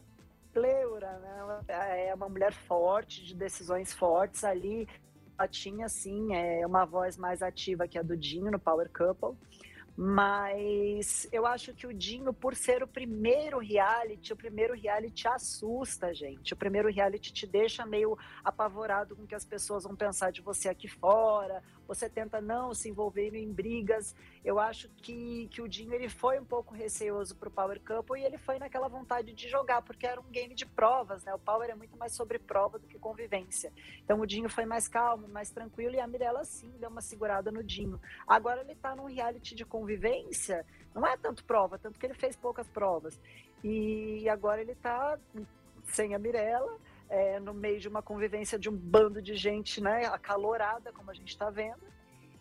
pleura, 0.51 1.19
né? 1.19 2.07
É 2.07 2.13
uma 2.13 2.27
mulher 2.27 2.51
forte, 2.51 3.23
de 3.23 3.35
decisões 3.35 3.93
fortes 3.93 4.43
ali. 4.43 4.87
Ela 5.37 5.47
tinha, 5.47 5.87
sim, 5.87 6.35
é, 6.35 6.65
uma 6.65 6.85
voz 6.85 7.15
mais 7.15 7.41
ativa 7.41 7.87
que 7.87 7.97
a 7.97 8.01
do 8.01 8.17
Dinho 8.17 8.51
no 8.51 8.59
Power 8.59 8.89
Couple. 8.89 9.37
Mas 10.01 11.27
eu 11.29 11.45
acho 11.45 11.73
que 11.73 11.85
o 11.85 11.93
Dinho, 11.93 12.33
por 12.33 12.55
ser 12.55 12.81
o 12.81 12.87
primeiro 12.87 13.59
reality, 13.59 14.31
o 14.31 14.35
primeiro 14.37 14.73
reality 14.73 15.27
assusta, 15.27 16.13
gente. 16.13 16.53
O 16.53 16.55
primeiro 16.55 16.89
reality 16.89 17.33
te 17.33 17.45
deixa 17.45 17.85
meio 17.85 18.17
apavorado 18.41 19.13
com 19.13 19.23
o 19.23 19.27
que 19.27 19.35
as 19.35 19.43
pessoas 19.43 19.83
vão 19.83 19.97
pensar 19.97 20.31
de 20.31 20.41
você 20.41 20.69
aqui 20.69 20.87
fora. 20.87 21.61
Você 21.89 22.07
tenta 22.07 22.39
não 22.39 22.71
se 22.71 22.87
envolver 22.87 23.33
em 23.33 23.51
brigas. 23.51 24.15
Eu 24.45 24.59
acho 24.59 24.87
que, 24.89 25.47
que 25.47 25.59
o 25.59 25.67
Dinho 25.67 25.91
ele 25.91 26.07
foi 26.07 26.39
um 26.39 26.45
pouco 26.45 26.71
receoso 26.71 27.35
pro 27.35 27.49
Power 27.49 27.81
Couple 27.81 28.21
e 28.21 28.23
ele 28.23 28.37
foi 28.37 28.59
naquela 28.59 28.87
vontade 28.87 29.33
de 29.33 29.49
jogar, 29.49 29.81
porque 29.81 30.05
era 30.05 30.21
um 30.21 30.29
game 30.29 30.53
de 30.53 30.67
provas, 30.67 31.23
né? 31.23 31.33
O 31.33 31.39
Power 31.39 31.67
é 31.67 31.73
muito 31.73 31.97
mais 31.97 32.13
sobre 32.13 32.37
prova 32.37 32.77
do 32.77 32.85
que 32.85 32.99
convivência. 32.99 33.73
Então 34.03 34.19
o 34.19 34.27
Dinho 34.27 34.47
foi 34.51 34.65
mais 34.65 34.87
calmo, 34.87 35.27
mais 35.27 35.49
tranquilo 35.49 35.95
e 35.95 35.99
a 35.99 36.05
Mirella 36.05 36.45
sim 36.45 36.69
deu 36.79 36.91
uma 36.91 37.01
segurada 37.01 37.51
no 37.51 37.63
Dinho. 37.63 37.99
Agora 38.27 38.61
ele 38.61 38.75
tá 38.75 38.95
num 38.95 39.05
reality 39.05 39.55
de 39.55 39.65
convivência, 39.65 40.63
não 40.93 41.07
é 41.07 41.17
tanto 41.17 41.43
prova, 41.43 41.79
tanto 41.79 41.99
que 41.99 42.05
ele 42.05 42.13
fez 42.13 42.35
poucas 42.35 42.67
provas. 42.67 43.19
E 43.63 44.29
agora 44.29 44.61
ele 44.61 44.73
está 44.73 45.17
sem 45.85 46.13
a 46.13 46.19
Mirella, 46.19 46.77
é, 47.09 47.39
no 47.39 47.53
meio 47.53 47.79
de 47.79 47.87
uma 47.87 48.01
convivência 48.01 48.57
de 48.57 48.69
um 48.69 48.75
bando 48.75 49.21
de 49.21 49.35
gente 49.35 49.81
né, 49.81 50.05
acalorada, 50.05 50.91
como 50.91 51.09
a 51.11 51.13
gente 51.13 51.29
está 51.29 51.49
vendo, 51.49 51.81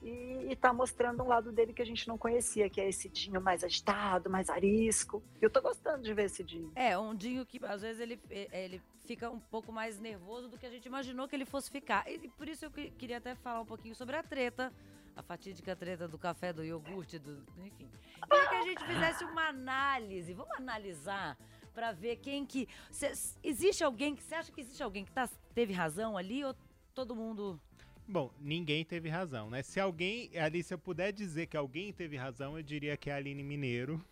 e 0.02 0.52
está 0.52 0.72
mostrando 0.72 1.22
um 1.24 1.26
lado 1.26 1.50
dele 1.50 1.72
que 1.72 1.82
a 1.82 1.86
gente 1.86 2.06
não 2.06 2.16
conhecia, 2.16 2.70
que 2.70 2.80
é 2.80 2.88
esse 2.88 3.08
Dinho 3.08 3.40
mais 3.40 3.64
agitado, 3.64 4.30
mais 4.30 4.48
arisco. 4.48 5.22
Eu 5.40 5.48
estou 5.48 5.62
gostando 5.62 6.02
de 6.02 6.14
ver 6.14 6.26
esse 6.26 6.44
Dinho. 6.44 6.70
É, 6.76 6.96
um 6.96 7.14
Dinho 7.14 7.44
que 7.44 7.58
às 7.64 7.82
vezes 7.82 8.00
ele, 8.00 8.20
ele 8.30 8.80
fica 9.04 9.28
um 9.28 9.40
pouco 9.40 9.72
mais 9.72 9.98
nervoso 9.98 10.48
do 10.48 10.56
que 10.56 10.66
a 10.66 10.70
gente 10.70 10.86
imaginou 10.86 11.26
que 11.26 11.34
ele 11.34 11.44
fosse 11.44 11.68
ficar. 11.70 12.08
E 12.08 12.28
por 12.28 12.48
isso 12.48 12.64
eu 12.64 12.70
queria 12.70 13.16
até 13.16 13.34
falar 13.34 13.60
um 13.60 13.66
pouquinho 13.66 13.94
sobre 13.94 14.14
a 14.14 14.22
treta 14.22 14.72
a 15.18 15.22
fatídica 15.22 15.74
treta 15.74 16.06
do 16.06 16.16
café, 16.16 16.52
do 16.52 16.64
iogurte, 16.64 17.18
do, 17.18 17.44
enfim. 17.64 17.90
Queria 18.30 18.48
que 18.48 18.54
a 18.54 18.62
gente 18.62 18.84
fizesse 18.84 19.24
uma 19.24 19.48
análise. 19.48 20.32
Vamos 20.32 20.56
analisar 20.56 21.36
para 21.68 21.92
ver 21.92 22.16
quem 22.16 22.44
que. 22.44 22.68
Se, 22.90 23.10
existe 23.42 23.84
alguém 23.84 24.14
que. 24.14 24.22
Você 24.22 24.34
acha 24.34 24.52
que 24.52 24.60
existe 24.60 24.82
alguém 24.82 25.04
que 25.04 25.12
tá, 25.12 25.28
teve 25.54 25.72
razão 25.72 26.16
ali 26.16 26.44
ou 26.44 26.54
todo 26.94 27.14
mundo. 27.14 27.60
Bom, 28.06 28.30
ninguém 28.40 28.84
teve 28.84 29.08
razão, 29.08 29.50
né? 29.50 29.62
Se 29.62 29.78
alguém, 29.78 30.30
ali, 30.38 30.62
se 30.62 30.72
eu 30.72 30.78
puder 30.78 31.12
dizer 31.12 31.46
que 31.46 31.56
alguém 31.56 31.92
teve 31.92 32.16
razão, 32.16 32.56
eu 32.56 32.62
diria 32.62 32.96
que 32.96 33.10
é 33.10 33.12
a 33.12 33.16
Aline 33.16 33.42
Mineiro. 33.42 34.02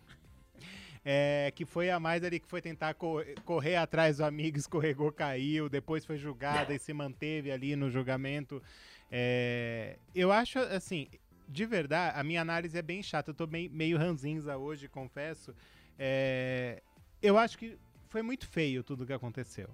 É, 1.09 1.53
que 1.55 1.63
foi 1.63 1.89
a 1.89 2.01
mais 2.01 2.21
ali 2.21 2.37
que 2.37 2.49
foi 2.49 2.61
tentar 2.61 2.93
co 2.93 3.23
correr 3.45 3.77
atrás 3.77 4.17
do 4.17 4.25
amigo, 4.25 4.57
escorregou, 4.57 5.09
caiu, 5.09 5.69
depois 5.69 6.03
foi 6.03 6.17
julgada 6.17 6.73
e 6.73 6.79
se 6.79 6.91
manteve 6.91 7.49
ali 7.49 7.77
no 7.77 7.89
julgamento. 7.89 8.61
É, 9.09 9.97
eu 10.13 10.33
acho, 10.33 10.59
assim, 10.59 11.07
de 11.47 11.65
verdade, 11.65 12.19
a 12.19 12.23
minha 12.23 12.41
análise 12.41 12.77
é 12.77 12.81
bem 12.81 13.01
chata. 13.01 13.31
Eu 13.31 13.35
tô 13.35 13.47
meio 13.47 13.97
ranzinza 13.97 14.57
hoje, 14.57 14.87
confesso. 14.87 15.55
É, 15.97 16.81
eu 17.21 17.37
acho 17.37 17.57
que 17.57 17.77
foi 18.09 18.21
muito 18.21 18.47
feio 18.47 18.83
tudo 18.83 19.05
que 19.05 19.13
aconteceu. 19.13 19.69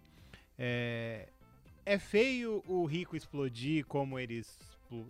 É, 0.57 1.27
é 1.85 1.99
feio 1.99 2.63
o 2.67 2.85
rico 2.85 3.15
explodir 3.15 3.85
como 3.85 4.19
eles 4.19 4.57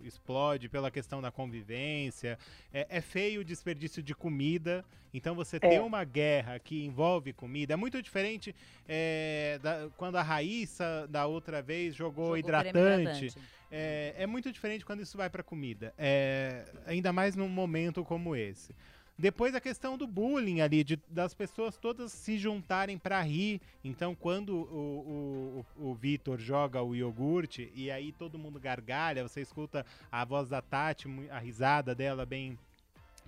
explode 0.02 0.68
pela 0.68 0.90
questão 0.90 1.20
da 1.20 1.30
convivência. 1.30 2.38
É, 2.72 2.86
é 2.88 3.00
feio 3.00 3.42
o 3.42 3.44
desperdício 3.44 4.02
de 4.02 4.14
comida. 4.14 4.84
Então 5.12 5.34
você 5.34 5.56
é. 5.56 5.60
ter 5.60 5.80
uma 5.80 6.02
guerra 6.04 6.58
que 6.58 6.84
envolve 6.84 7.32
comida 7.32 7.74
é 7.74 7.76
muito 7.76 8.02
diferente 8.02 8.54
é, 8.88 9.60
da, 9.62 9.88
quando 9.96 10.16
a 10.16 10.22
Raíssa, 10.22 11.06
da 11.08 11.26
outra 11.26 11.62
vez, 11.62 11.94
jogou, 11.94 12.24
jogou 12.24 12.38
hidratante. 12.38 13.26
hidratante. 13.26 13.34
É, 13.70 14.14
é, 14.18 14.26
muito 14.26 14.50
diferente 14.52 14.84
quando 14.84 15.00
isso 15.00 15.16
vai 15.16 15.28
para 15.28 15.42
comida. 15.42 15.92
É, 15.98 16.64
ainda 16.86 17.12
mais 17.12 17.36
num 17.36 17.48
momento 17.48 18.04
como 18.04 18.34
esse. 18.34 18.74
Depois 19.16 19.54
a 19.54 19.60
questão 19.60 19.96
do 19.96 20.06
bullying 20.08 20.60
ali, 20.60 20.82
de, 20.82 21.00
das 21.08 21.34
pessoas 21.34 21.76
todas 21.76 22.12
se 22.12 22.36
juntarem 22.36 22.98
para 22.98 23.20
rir. 23.22 23.60
Então, 23.84 24.14
quando 24.14 24.56
o, 24.56 25.64
o, 25.78 25.90
o 25.90 25.94
Vitor 25.94 26.38
joga 26.38 26.82
o 26.82 26.96
iogurte 26.96 27.70
e 27.76 27.90
aí 27.90 28.12
todo 28.12 28.38
mundo 28.38 28.58
gargalha, 28.58 29.26
você 29.26 29.40
escuta 29.40 29.86
a 30.10 30.24
voz 30.24 30.48
da 30.48 30.60
Tati, 30.60 31.06
a 31.30 31.38
risada 31.38 31.94
dela 31.94 32.26
bem. 32.26 32.58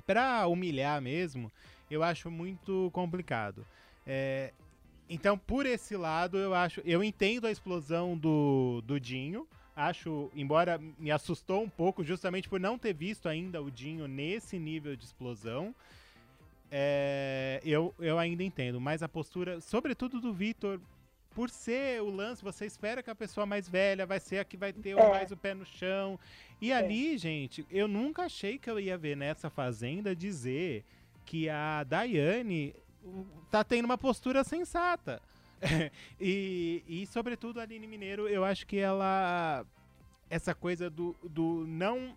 pra 0.05 0.47
humilhar 0.49 1.01
mesmo, 1.01 1.53
eu 1.89 2.03
acho 2.03 2.31
muito 2.31 2.91
complicado. 2.93 3.65
É, 4.05 4.53
então, 5.09 5.39
por 5.39 5.67
esse 5.67 5.97
lado, 5.97 6.37
eu 6.37 6.53
acho. 6.53 6.81
Eu 6.85 7.03
entendo 7.03 7.47
a 7.47 7.51
explosão 7.51 8.19
do, 8.19 8.83
do 8.85 8.99
Dinho 8.99 9.47
acho, 9.77 10.31
embora 10.35 10.81
me 10.99 11.11
assustou 11.11 11.63
um 11.63 11.69
pouco, 11.69 12.03
justamente 12.03 12.49
por 12.49 12.59
não 12.59 12.79
ter 12.79 12.95
visto 12.95 13.29
ainda 13.29 13.63
o 13.63 13.71
Dinho 13.71 14.09
nesse 14.09 14.59
nível 14.59 14.97
de 14.97 15.05
explosão. 15.05 15.75
É, 16.71 17.61
eu, 17.63 17.95
eu 17.99 18.19
ainda 18.19 18.43
entendo, 18.43 18.81
mas 18.81 19.03
a 19.03 19.09
postura, 19.09 19.61
sobretudo 19.61 20.21
do 20.21 20.33
Vitor, 20.33 20.81
por 21.37 21.51
ser 21.51 22.01
o 22.01 22.09
lance, 22.09 22.43
você 22.43 22.65
espera 22.65 23.03
que 23.03 23.11
a 23.11 23.15
pessoa 23.15 23.45
mais 23.45 23.69
velha 23.69 24.07
vai 24.07 24.19
ser 24.19 24.39
a 24.39 24.45
que 24.45 24.57
vai 24.57 24.73
ter 24.73 24.97
é. 24.99 25.11
mais 25.11 25.31
o 25.31 25.37
pé 25.37 25.53
no 25.53 25.67
chão. 25.67 26.19
E 26.61 26.73
é. 26.73 26.77
ali, 26.77 27.19
gente, 27.19 27.67
eu 27.71 27.87
nunca 27.87 28.23
achei 28.23 28.59
que 28.59 28.71
eu 28.71 28.81
ia 28.81 28.97
ver 28.97 29.15
nessa 29.15 29.51
fazenda 29.51 30.17
dizer 30.17 30.83
que 31.27 31.51
a 31.51 31.85
Daiane 31.85 32.75
tá 33.51 33.63
tendo 33.63 33.85
uma 33.85 33.99
postura 33.99 34.43
sensata. 34.43 35.21
e, 36.21 36.83
e, 36.87 37.07
sobretudo, 37.07 37.61
a 37.61 37.63
Aline 37.63 37.87
Mineiro, 37.87 38.29
eu 38.29 38.45
acho 38.45 38.67
que 38.67 38.79
ela. 38.79 39.65
Essa 40.29 40.55
coisa 40.55 40.91
do, 40.91 41.17
do 41.23 41.65
não 41.67 42.17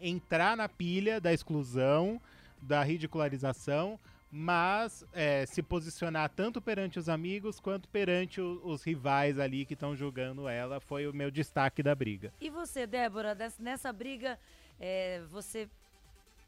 entrar 0.00 0.56
na 0.56 0.68
pilha 0.68 1.20
da 1.20 1.32
exclusão, 1.32 2.20
da 2.60 2.82
ridicularização, 2.82 3.98
mas 4.30 5.04
é, 5.12 5.44
se 5.44 5.62
posicionar 5.62 6.30
tanto 6.30 6.60
perante 6.60 6.98
os 6.98 7.08
amigos 7.08 7.60
quanto 7.60 7.86
perante 7.88 8.40
o, 8.40 8.60
os 8.64 8.82
rivais 8.82 9.38
ali 9.38 9.66
que 9.66 9.74
estão 9.74 9.94
julgando 9.94 10.48
ela 10.48 10.80
foi 10.80 11.06
o 11.06 11.12
meu 11.12 11.30
destaque 11.30 11.82
da 11.82 11.94
briga. 11.94 12.32
E 12.40 12.48
você, 12.48 12.86
Débora, 12.86 13.36
nessa 13.58 13.92
briga, 13.92 14.38
é, 14.80 15.20
você. 15.30 15.68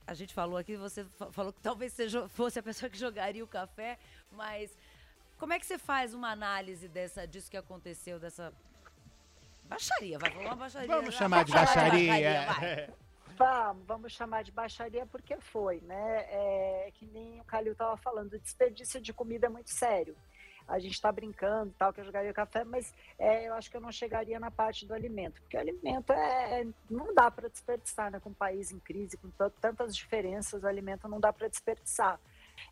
A 0.06 0.12
gente 0.12 0.34
falou 0.34 0.58
aqui, 0.58 0.76
você 0.76 1.04
falou 1.32 1.52
que 1.52 1.60
talvez 1.60 1.92
você 1.92 2.28
fosse 2.28 2.58
a 2.58 2.62
pessoa 2.62 2.90
que 2.90 2.98
jogaria 2.98 3.42
o 3.42 3.48
café, 3.48 3.98
mas 4.32 4.76
como 5.38 5.52
é 5.52 5.58
que 5.58 5.66
você 5.66 5.78
faz 5.78 6.14
uma 6.14 6.30
análise 6.30 6.88
dessa, 6.88 7.26
disso 7.26 7.50
que 7.50 7.56
aconteceu, 7.56 8.18
dessa 8.18 8.52
baixaria? 9.64 10.18
Vai 10.18 10.30
falar 10.30 10.44
uma 10.44 10.56
baixaria. 10.56 10.88
Vamos 10.88 11.14
chamar 11.14 11.44
de 11.44 11.52
baixaria. 11.52 12.46
baixaria 12.46 12.94
vamos, 13.36 13.86
vamos 13.86 14.12
chamar 14.12 14.42
de 14.42 14.52
baixaria 14.52 15.06
porque 15.06 15.36
foi, 15.40 15.80
né? 15.80 16.24
É, 16.28 16.90
que 16.94 17.06
nem 17.06 17.40
o 17.40 17.44
Calil 17.44 17.72
estava 17.72 17.96
falando, 17.96 18.34
o 18.34 18.38
desperdício 18.38 19.00
de 19.00 19.12
comida 19.12 19.46
é 19.46 19.48
muito 19.48 19.70
sério. 19.70 20.16
a 20.66 20.78
gente 20.78 20.94
está 20.94 21.12
brincando 21.12 21.74
tal, 21.78 21.92
que 21.92 22.00
eu 22.00 22.04
jogaria 22.04 22.32
café, 22.32 22.64
mas 22.64 22.94
é, 23.18 23.48
eu 23.48 23.54
acho 23.54 23.70
que 23.70 23.76
eu 23.76 23.80
não 23.80 23.92
chegaria 23.92 24.38
na 24.40 24.50
parte 24.50 24.86
do 24.86 24.94
alimento, 24.94 25.40
porque 25.42 25.56
o 25.56 25.60
alimento 25.60 26.12
é, 26.12 26.62
é 26.62 26.66
não 26.88 27.12
dá 27.12 27.30
para 27.30 27.48
desperdiçar, 27.48 28.10
né? 28.10 28.20
Com 28.20 28.30
um 28.30 28.34
país 28.34 28.70
em 28.70 28.78
crise, 28.78 29.16
com 29.16 29.30
tantas 29.60 29.94
diferenças, 29.94 30.62
o 30.62 30.66
alimento 30.66 31.08
não 31.08 31.20
dá 31.20 31.32
para 31.32 31.48
desperdiçar. 31.48 32.18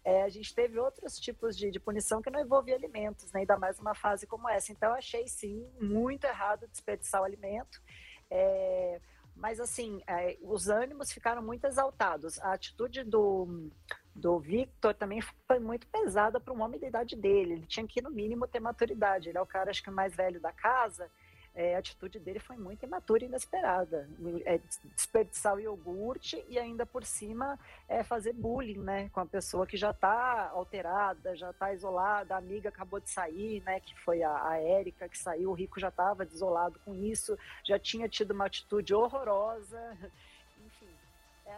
É, 0.04 0.22
a 0.22 0.28
gente 0.28 0.54
teve 0.54 0.78
outros 0.78 1.18
tipos 1.18 1.56
de, 1.56 1.70
de, 1.70 1.80
punição 1.80 2.20
que 2.20 2.30
não 2.30 2.40
envolvia 2.40 2.74
alimentos, 2.74 3.30
né? 3.32 3.40
ainda 3.40 3.58
mais 3.58 3.78
numa 3.78 3.94
fase 3.94 4.26
como 4.26 4.48
essa. 4.48 4.72
Então, 4.72 4.92
achei 4.92 5.26
sim 5.28 5.66
muito 5.80 6.24
errado 6.24 6.66
desperdiçar 6.68 7.20
o 7.22 7.24
alimento. 7.24 7.80
É, 8.30 9.00
mas, 9.34 9.60
assim, 9.60 10.02
é, 10.06 10.36
os 10.42 10.68
ânimos 10.68 11.12
ficaram 11.12 11.42
muito 11.42 11.66
exaltados. 11.66 12.38
A 12.40 12.52
atitude 12.52 13.02
do, 13.02 13.70
do 14.14 14.38
Victor 14.38 14.94
também 14.94 15.20
foi 15.46 15.58
muito 15.58 15.86
pesada 15.86 16.38
para 16.38 16.52
um 16.52 16.60
homem 16.62 16.78
da 16.78 16.86
idade 16.86 17.16
dele. 17.16 17.54
Ele 17.54 17.66
tinha 17.66 17.86
que, 17.86 18.02
no 18.02 18.10
mínimo, 18.10 18.46
ter 18.46 18.60
maturidade. 18.60 19.28
Ele 19.28 19.38
é 19.38 19.40
o 19.40 19.46
cara, 19.46 19.70
acho 19.70 19.82
que, 19.82 19.90
mais 19.90 20.14
velho 20.14 20.40
da 20.40 20.52
casa 20.52 21.10
é, 21.54 21.74
a 21.74 21.78
atitude 21.78 22.18
dele 22.18 22.38
foi 22.38 22.56
muito 22.56 22.84
imatura 22.84 23.24
e 23.24 23.26
inesperada. 23.26 24.08
É, 24.44 24.58
desperdiçar 24.94 25.54
o 25.54 25.60
iogurte 25.60 26.42
e 26.48 26.58
ainda 26.58 26.86
por 26.86 27.04
cima 27.04 27.58
é, 27.88 28.02
fazer 28.02 28.32
bullying 28.32 28.78
né, 28.78 29.10
com 29.10 29.20
a 29.20 29.26
pessoa 29.26 29.66
que 29.66 29.76
já 29.76 29.90
está 29.90 30.48
alterada, 30.50 31.36
já 31.36 31.50
está 31.50 31.72
isolada, 31.72 32.34
a 32.34 32.38
amiga 32.38 32.70
acabou 32.70 33.00
de 33.00 33.10
sair, 33.10 33.62
né, 33.64 33.80
que 33.80 33.98
foi 34.00 34.22
a, 34.22 34.48
a 34.48 34.56
Érica 34.58 35.08
que 35.08 35.18
saiu, 35.18 35.50
o 35.50 35.54
Rico 35.54 35.78
já 35.78 35.88
estava 35.88 36.24
desolado 36.24 36.78
com 36.84 36.94
isso, 36.94 37.38
já 37.64 37.78
tinha 37.78 38.08
tido 38.08 38.30
uma 38.30 38.46
atitude 38.46 38.94
horrorosa. 38.94 39.96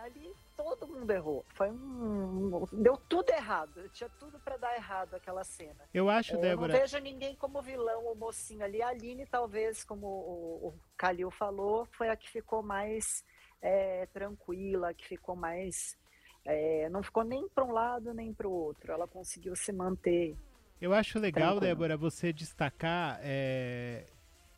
Ali 0.02 0.34
todo 0.56 0.86
mundo 0.86 1.10
errou. 1.10 1.44
Foi 1.54 1.70
um. 1.70 2.66
Deu 2.72 2.96
tudo 2.96 3.30
errado. 3.30 3.88
Tinha 3.90 4.08
tudo 4.18 4.38
para 4.40 4.56
dar 4.56 4.74
errado 4.74 5.14
aquela 5.14 5.44
cena. 5.44 5.88
Eu 5.92 6.08
acho, 6.08 6.34
é, 6.36 6.38
Débora. 6.38 6.72
Eu 6.72 6.74
não 6.74 6.80
vejo 6.80 6.98
ninguém 6.98 7.34
como 7.36 7.62
vilão 7.62 8.04
ou 8.04 8.14
mocinho 8.14 8.64
ali. 8.64 8.82
A 8.82 8.88
Aline, 8.88 9.26
talvez, 9.26 9.84
como 9.84 10.06
o, 10.06 10.68
o 10.68 10.74
Calil 10.96 11.30
falou, 11.30 11.86
foi 11.92 12.08
a 12.08 12.16
que 12.16 12.30
ficou 12.30 12.62
mais 12.62 13.24
é, 13.60 14.06
tranquila, 14.06 14.94
que 14.94 15.06
ficou 15.06 15.34
mais. 15.34 15.96
É, 16.44 16.88
não 16.90 17.02
ficou 17.02 17.24
nem 17.24 17.48
para 17.48 17.64
um 17.64 17.72
lado 17.72 18.12
nem 18.12 18.32
para 18.32 18.46
o 18.46 18.52
outro. 18.52 18.92
Ela 18.92 19.08
conseguiu 19.08 19.56
se 19.56 19.72
manter. 19.72 20.36
Eu 20.80 20.92
acho 20.92 21.18
legal, 21.18 21.58
Débora, 21.58 21.96
você 21.96 22.32
destacar 22.32 23.18
é, 23.22 24.06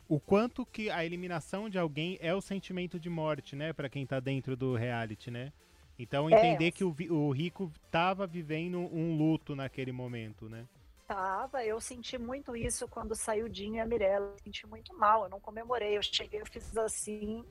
o 0.07 0.19
quanto 0.19 0.65
que 0.65 0.89
a 0.89 1.05
eliminação 1.05 1.69
de 1.69 1.77
alguém 1.77 2.17
é 2.21 2.33
o 2.33 2.41
sentimento 2.41 2.99
de 2.99 3.09
morte, 3.09 3.55
né, 3.55 3.73
para 3.73 3.89
quem 3.89 4.05
tá 4.05 4.19
dentro 4.19 4.55
do 4.55 4.75
reality, 4.75 5.29
né? 5.29 5.51
Então 5.99 6.29
entender 6.29 6.67
é. 6.67 6.71
que 6.71 6.83
o, 6.83 6.95
o 7.09 7.31
Rico 7.31 7.71
estava 7.85 8.27
vivendo 8.27 8.77
um 8.77 9.17
luto 9.17 9.55
naquele 9.55 9.91
momento, 9.91 10.47
né? 10.47 10.67
Tava, 11.07 11.63
eu 11.63 11.79
senti 11.79 12.17
muito 12.17 12.55
isso 12.55 12.87
quando 12.87 13.15
saiu 13.15 13.45
o 13.45 13.49
Dinho 13.49 13.75
e 13.75 13.79
a 13.79 13.85
Mirella. 13.85 14.35
Senti 14.43 14.67
muito 14.67 14.93
mal, 14.93 15.23
eu 15.23 15.29
não 15.29 15.39
comemorei. 15.39 15.97
Eu 15.97 16.03
cheguei, 16.03 16.41
eu 16.41 16.45
fiz 16.45 16.77
assim, 16.77 17.45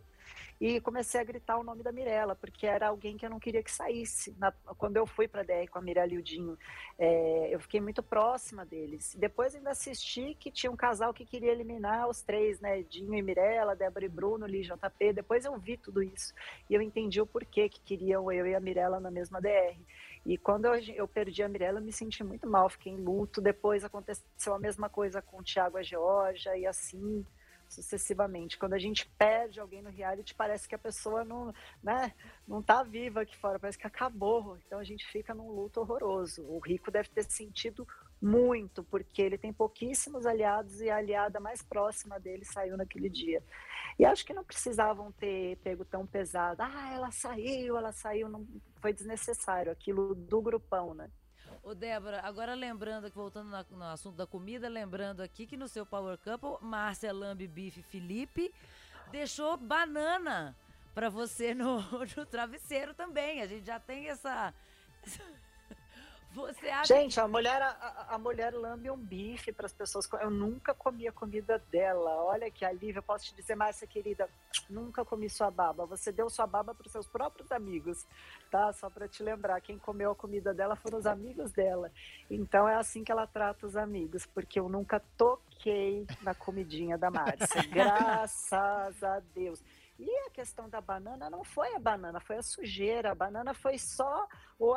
e 0.61 0.81
comecei 0.81 1.21
a 1.21 1.25
gritar 1.25 1.59
o 1.59 1.63
nome 1.63 1.83
da 1.83 1.93
Mirella, 1.93 2.35
porque 2.35 2.67
era 2.67 2.89
alguém 2.89 3.17
que 3.17 3.27
eu 3.27 3.31
não 3.31 3.39
queria 3.39 3.63
que 3.63 3.71
saísse. 3.71 4.35
Na, 4.39 4.51
quando 4.79 4.97
eu 4.97 5.07
fui 5.07 5.29
para 5.29 5.43
a 5.43 5.45
DR 5.45 5.69
com 5.71 5.79
a 5.79 5.83
Mirella 5.83 6.15
e 6.15 6.19
o 6.19 6.23
Dinho, 6.23 6.59
é, 6.99 7.55
eu 7.55 7.61
fiquei 7.61 7.81
muito 7.81 8.03
próxima 8.03 8.65
deles. 8.65 9.15
Depois 9.19 9.55
ainda 9.55 9.71
assisti 9.71 10.35
que 10.35 10.51
tinha 10.51 10.71
um 10.71 10.77
casal 10.77 11.13
que 11.13 11.27
queria 11.27 11.53
eliminar 11.53 12.09
os 12.09 12.23
três, 12.23 12.59
né? 12.61 12.83
Dinho 12.83 13.15
e 13.15 13.23
Mirella, 13.23 13.77
Débora 13.77 14.07
e 14.07 14.09
Bruno, 14.09 14.47
Li 14.47 14.63
JP. 14.63 15.13
Depois 15.13 15.45
eu 15.45 15.57
vi 15.59 15.77
tudo 15.77 16.03
isso 16.03 16.33
e 16.71 16.75
eu 16.75 16.81
entendi 16.81 17.21
o 17.21 17.27
porquê 17.27 17.69
que 17.69 17.81
queriam 17.81 18.33
eu 18.33 18.47
e 18.47 18.55
a 18.55 18.61
Mirella 18.61 18.99
na 18.99 19.11
mesma 19.11 19.41
DR. 19.41 19.77
E 20.25 20.37
quando 20.37 20.65
eu, 20.65 20.75
eu 20.95 21.07
perdi 21.07 21.43
a 21.43 21.49
Mirella, 21.49 21.79
eu 21.79 21.85
me 21.85 21.93
senti 21.93 22.25
muito 22.25 22.49
mal, 22.49 22.69
fiquei 22.69 22.93
em 22.93 22.97
luto. 22.97 23.41
Depois 23.41 23.85
aconteceu 23.85 24.55
a 24.55 24.59
mesma 24.59 24.89
coisa 24.89 25.21
com 25.21 25.39
o 25.39 25.43
Thiago 25.43 25.79
e 25.79 25.81
a 25.81 25.83
Georgia, 25.83 26.57
e 26.57 26.67
assim 26.67 27.25
sucessivamente. 27.69 28.59
Quando 28.59 28.75
a 28.75 28.79
gente 28.79 29.07
perde 29.19 29.61
alguém 29.61 29.83
no 29.83 29.91
reality, 29.91 30.35
parece 30.35 30.69
que 30.69 30.75
a 30.75 30.79
pessoa 30.79 31.25
não, 31.25 31.53
né, 31.83 32.13
não 32.47 32.63
tá 32.63 32.83
viva 32.83 33.23
aqui 33.23 33.37
fora, 33.37 33.59
parece 33.59 33.79
que 33.79 33.87
acabou. 33.87 34.59
Então 34.67 34.79
a 34.79 34.85
gente 34.85 35.07
fica 35.07 35.35
num 35.35 35.51
luto 35.51 35.81
horroroso. 35.81 36.43
O 36.43 36.59
Rico 36.59 36.91
deve 36.91 37.09
ter 37.09 37.25
sentido 37.25 37.87
muito, 38.21 38.83
porque 38.85 39.21
ele 39.21 39.37
tem 39.37 39.53
pouquíssimos 39.53 40.27
aliados 40.27 40.81
e 40.81 40.89
a 40.89 40.97
aliada 40.97 41.39
mais 41.39 41.63
próxima 41.63 42.19
dele 42.19 42.45
saiu 42.45 42.77
naquele 42.77 43.09
dia. 43.09 43.43
E 43.99 44.05
acho 44.05 44.25
que 44.25 44.35
não 44.35 44.45
precisavam 44.45 45.13
ter 45.13 45.57
pego 45.59 45.85
tão 45.85 46.07
pesado. 46.07 46.63
Ah, 46.63 46.93
ela 46.95 47.11
saiu, 47.11 47.77
ela 47.77 47.93
saiu, 47.93 48.29
não 48.29 48.47
foi 48.81 48.93
desnecessário 48.93 49.73
aquilo 49.73 50.15
do 50.15 50.41
grupão, 50.41 50.95
né? 50.95 51.11
Ô, 51.67 51.75
Débora, 51.75 52.21
agora 52.23 52.55
lembrando, 52.55 53.11
voltando 53.11 53.51
no 53.73 53.85
assunto 53.87 54.15
da 54.15 54.25
comida, 54.25 54.69
lembrando 54.69 55.21
aqui 55.21 55.49
que 55.49 55.57
no 55.57 55.67
seu 55.67 55.85
Power 55.85 56.17
Couple, 56.17 56.65
Márcia 56.65 57.13
Lambe 57.13 57.49
Bife 57.49 57.83
Felipe 57.83 58.55
deixou 59.11 59.57
banana 59.57 60.55
para 60.95 61.11
você 61.11 61.55
no, 61.55 61.83
no 62.17 62.25
travesseiro 62.25 62.95
também. 62.95 63.43
A 63.43 63.49
gente 63.49 63.67
já 63.67 63.81
tem 63.81 64.09
essa 64.09 64.55
você 66.37 66.69
acha... 66.69 66.95
Gente, 66.95 67.19
a 67.19 67.27
mulher, 67.27 67.63
a, 67.63 68.07
a 68.11 68.19
mulher 68.19 68.53
lambe 68.53 68.91
um 68.91 68.97
bife 68.97 69.53
para 69.53 69.65
as 69.65 69.73
pessoas. 69.73 70.07
Eu 70.21 70.31
nunca 70.31 70.75
comi 70.75 71.09
a 71.09 71.13
comida 71.13 71.59
dela. 71.71 72.23
Olha 72.25 72.51
que 72.51 72.65
alívio. 72.65 72.99
Eu 72.99 73.03
posso 73.03 73.25
te 73.25 73.35
dizer, 73.35 73.55
Márcia 73.55 73.87
querida, 73.87 74.29
nunca 74.69 75.05
comi 75.05 75.31
sua 75.31 75.51
baba. 75.51 75.87
Você 75.87 76.13
deu 76.13 76.29
sua 76.29 76.47
baba 76.47 76.75
para 76.75 76.87
os 76.87 76.93
seus 76.93 77.09
próprios 77.09 77.51
amigos, 77.51 78.07
tá? 78.51 78.71
Só 78.75 78.91
para 78.91 79.09
te 79.09 79.23
lembrar, 79.23 79.61
quem 79.63 79.79
comeu 79.79 80.11
a 80.11 80.15
comida 80.15 80.53
dela 80.53 80.77
foram 80.77 80.99
os 80.99 81.07
amigos 81.07 81.51
dela. 81.53 81.91
Então 82.31 82.69
é 82.69 82.77
assim 82.77 83.03
que 83.03 83.11
ela 83.11 83.27
trata 83.27 83.67
os 83.67 83.77
amigos, 83.77 84.27
porque 84.27 84.61
eu 84.61 84.69
nunca 84.69 85.01
toquei 85.17 86.07
na 86.23 86.35
comidinha 86.35 86.99
da 86.99 87.11
Márcia. 87.11 87.63
Graças 87.73 89.03
a 89.03 89.21
Deus. 89.35 89.63
E 89.99 90.11
a 90.27 90.31
questão 90.31 90.69
da 90.69 90.81
banana 90.81 91.31
não 91.31 91.43
foi 91.43 91.75
a 91.75 91.79
banana, 91.79 92.21
foi 92.21 92.37
a 92.37 92.43
sujeira. 92.43 93.13
A 93.13 93.15
banana 93.15 93.55
foi 93.55 93.79
só 93.79 94.27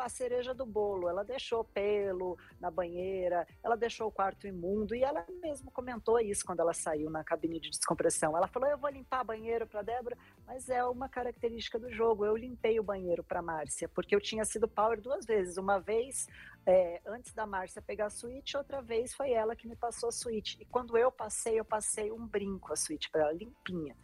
a 0.01 0.09
cereja 0.09 0.53
do 0.53 0.65
bolo. 0.65 1.09
Ela 1.09 1.23
deixou 1.23 1.63
pelo 1.63 2.37
na 2.59 2.69
banheira, 2.71 3.47
ela 3.63 3.75
deixou 3.75 4.07
o 4.07 4.11
quarto 4.11 4.47
imundo 4.47 4.95
e 4.95 5.03
ela 5.03 5.25
mesmo 5.41 5.71
comentou 5.71 6.19
isso 6.19 6.45
quando 6.45 6.59
ela 6.59 6.73
saiu 6.73 7.09
na 7.09 7.23
cabine 7.23 7.59
de 7.59 7.69
descompressão. 7.69 8.35
Ela 8.37 8.47
falou: 8.47 8.69
"Eu 8.69 8.77
vou 8.77 8.89
limpar 8.89 9.23
banheiro 9.23 9.67
para 9.67 9.81
Débora", 9.81 10.17
mas 10.45 10.69
é 10.69 10.83
uma 10.85 11.09
característica 11.09 11.77
do 11.77 11.91
jogo. 11.91 12.25
Eu 12.25 12.35
limpei 12.35 12.79
o 12.79 12.83
banheiro 12.83 13.23
para 13.23 13.41
Márcia, 13.41 13.89
porque 13.89 14.15
eu 14.15 14.21
tinha 14.21 14.45
sido 14.45 14.67
power 14.67 15.01
duas 15.01 15.25
vezes. 15.25 15.57
Uma 15.57 15.79
vez 15.79 16.27
é, 16.65 17.01
antes 17.05 17.33
da 17.33 17.45
Márcia 17.45 17.81
pegar 17.81 18.07
a 18.07 18.09
suíte, 18.09 18.57
outra 18.57 18.81
vez 18.81 19.13
foi 19.13 19.31
ela 19.31 19.55
que 19.55 19.67
me 19.67 19.75
passou 19.75 20.09
a 20.09 20.11
suíte. 20.11 20.57
E 20.61 20.65
quando 20.65 20.97
eu 20.97 21.11
passei, 21.11 21.59
eu 21.59 21.65
passei 21.65 22.11
um 22.11 22.25
brinco 22.25 22.71
a 22.71 22.75
suíte 22.75 23.09
para 23.09 23.21
ela, 23.21 23.33
limpinha 23.33 23.95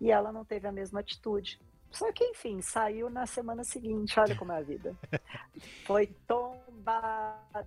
e 0.00 0.10
ela 0.10 0.32
não 0.32 0.44
teve 0.44 0.66
a 0.66 0.72
mesma 0.72 1.00
atitude. 1.00 1.60
Só 1.90 2.12
que, 2.12 2.24
enfim, 2.24 2.60
saiu 2.60 3.08
na 3.08 3.26
semana 3.26 3.64
seguinte, 3.64 4.18
olha 4.20 4.36
como 4.36 4.52
é 4.52 4.58
a 4.58 4.62
vida. 4.62 4.94
Foi 5.86 6.06
tombada, 6.26 7.66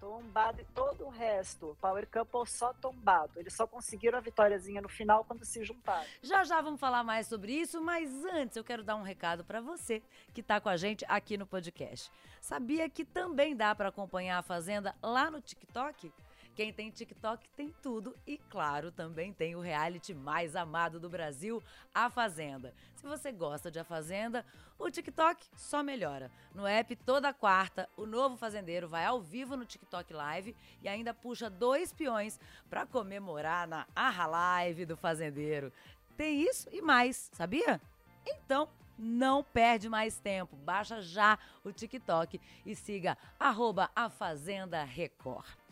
tombada 0.00 0.62
e 0.62 0.64
todo 0.66 1.06
o 1.06 1.10
resto. 1.10 1.76
Power 1.80 2.08
Couple 2.08 2.46
só 2.46 2.72
tombado. 2.74 3.32
Eles 3.36 3.54
só 3.54 3.66
conseguiram 3.66 4.18
a 4.18 4.20
vitóriazinha 4.20 4.80
no 4.80 4.88
final 4.88 5.24
quando 5.24 5.44
se 5.44 5.64
juntaram. 5.64 6.06
Já 6.22 6.44
já 6.44 6.60
vamos 6.60 6.80
falar 6.80 7.02
mais 7.02 7.26
sobre 7.26 7.52
isso, 7.52 7.80
mas 7.82 8.10
antes 8.24 8.56
eu 8.56 8.64
quero 8.64 8.84
dar 8.84 8.96
um 8.96 9.02
recado 9.02 9.44
para 9.44 9.60
você 9.60 10.02
que 10.32 10.40
está 10.40 10.60
com 10.60 10.68
a 10.68 10.76
gente 10.76 11.04
aqui 11.08 11.36
no 11.36 11.46
podcast. 11.46 12.10
Sabia 12.40 12.88
que 12.88 13.04
também 13.04 13.56
dá 13.56 13.74
para 13.74 13.88
acompanhar 13.88 14.38
a 14.38 14.42
Fazenda 14.42 14.94
lá 15.02 15.30
no 15.30 15.40
TikTok? 15.40 16.12
Quem 16.54 16.72
tem 16.72 16.88
TikTok 16.88 17.48
tem 17.50 17.74
tudo 17.82 18.16
e, 18.24 18.38
claro, 18.38 18.92
também 18.92 19.32
tem 19.32 19.56
o 19.56 19.60
reality 19.60 20.14
mais 20.14 20.54
amado 20.54 21.00
do 21.00 21.08
Brasil, 21.08 21.60
A 21.92 22.08
Fazenda. 22.08 22.72
Se 22.94 23.04
você 23.04 23.32
gosta 23.32 23.72
de 23.72 23.80
A 23.80 23.84
Fazenda, 23.84 24.46
o 24.78 24.88
TikTok 24.88 25.44
só 25.56 25.82
melhora. 25.82 26.30
No 26.54 26.64
app, 26.64 26.94
toda 26.94 27.34
quarta, 27.34 27.88
o 27.96 28.06
novo 28.06 28.36
fazendeiro 28.36 28.88
vai 28.88 29.04
ao 29.04 29.20
vivo 29.20 29.56
no 29.56 29.64
TikTok 29.64 30.12
Live 30.12 30.56
e 30.80 30.88
ainda 30.88 31.12
puxa 31.12 31.50
dois 31.50 31.92
peões 31.92 32.38
para 32.70 32.86
comemorar 32.86 33.66
na 33.66 33.84
Arra 33.94 34.26
Live 34.26 34.86
do 34.86 34.96
fazendeiro. 34.96 35.72
Tem 36.16 36.40
isso 36.40 36.68
e 36.70 36.80
mais, 36.80 37.30
sabia? 37.32 37.80
Então, 38.24 38.68
não 38.96 39.42
perde 39.42 39.88
mais 39.88 40.20
tempo. 40.20 40.54
Baixa 40.54 41.02
já 41.02 41.36
o 41.64 41.72
TikTok 41.72 42.40
e 42.64 42.76
siga 42.76 43.18
arroba 43.40 43.90
a 43.96 44.08
Fazenda 44.08 44.84
Record. 44.84 45.63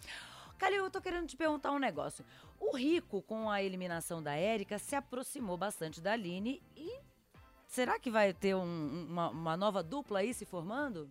Calil, 0.63 0.85
eu 0.85 0.91
tô 0.93 1.01
querendo 1.01 1.27
te 1.27 1.37
perguntar 1.37 1.73
um 1.73 1.79
negócio. 1.81 2.25
O 2.61 2.77
Rico, 2.77 3.21
com 3.23 3.51
a 3.51 3.61
eliminação 3.61 4.23
da 4.23 4.37
Érica, 4.37 4.79
se 4.79 4.95
aproximou 4.95 5.57
bastante 5.57 6.01
da 6.01 6.13
Aline 6.13 6.63
e 6.77 7.01
será 7.67 7.99
que 7.99 8.13
vai 8.13 8.33
ter 8.33 8.55
um, 8.55 9.07
uma, 9.09 9.31
uma 9.31 9.57
nova 9.57 9.83
dupla 9.83 10.21
aí 10.21 10.33
se 10.33 10.45
formando? 10.45 11.11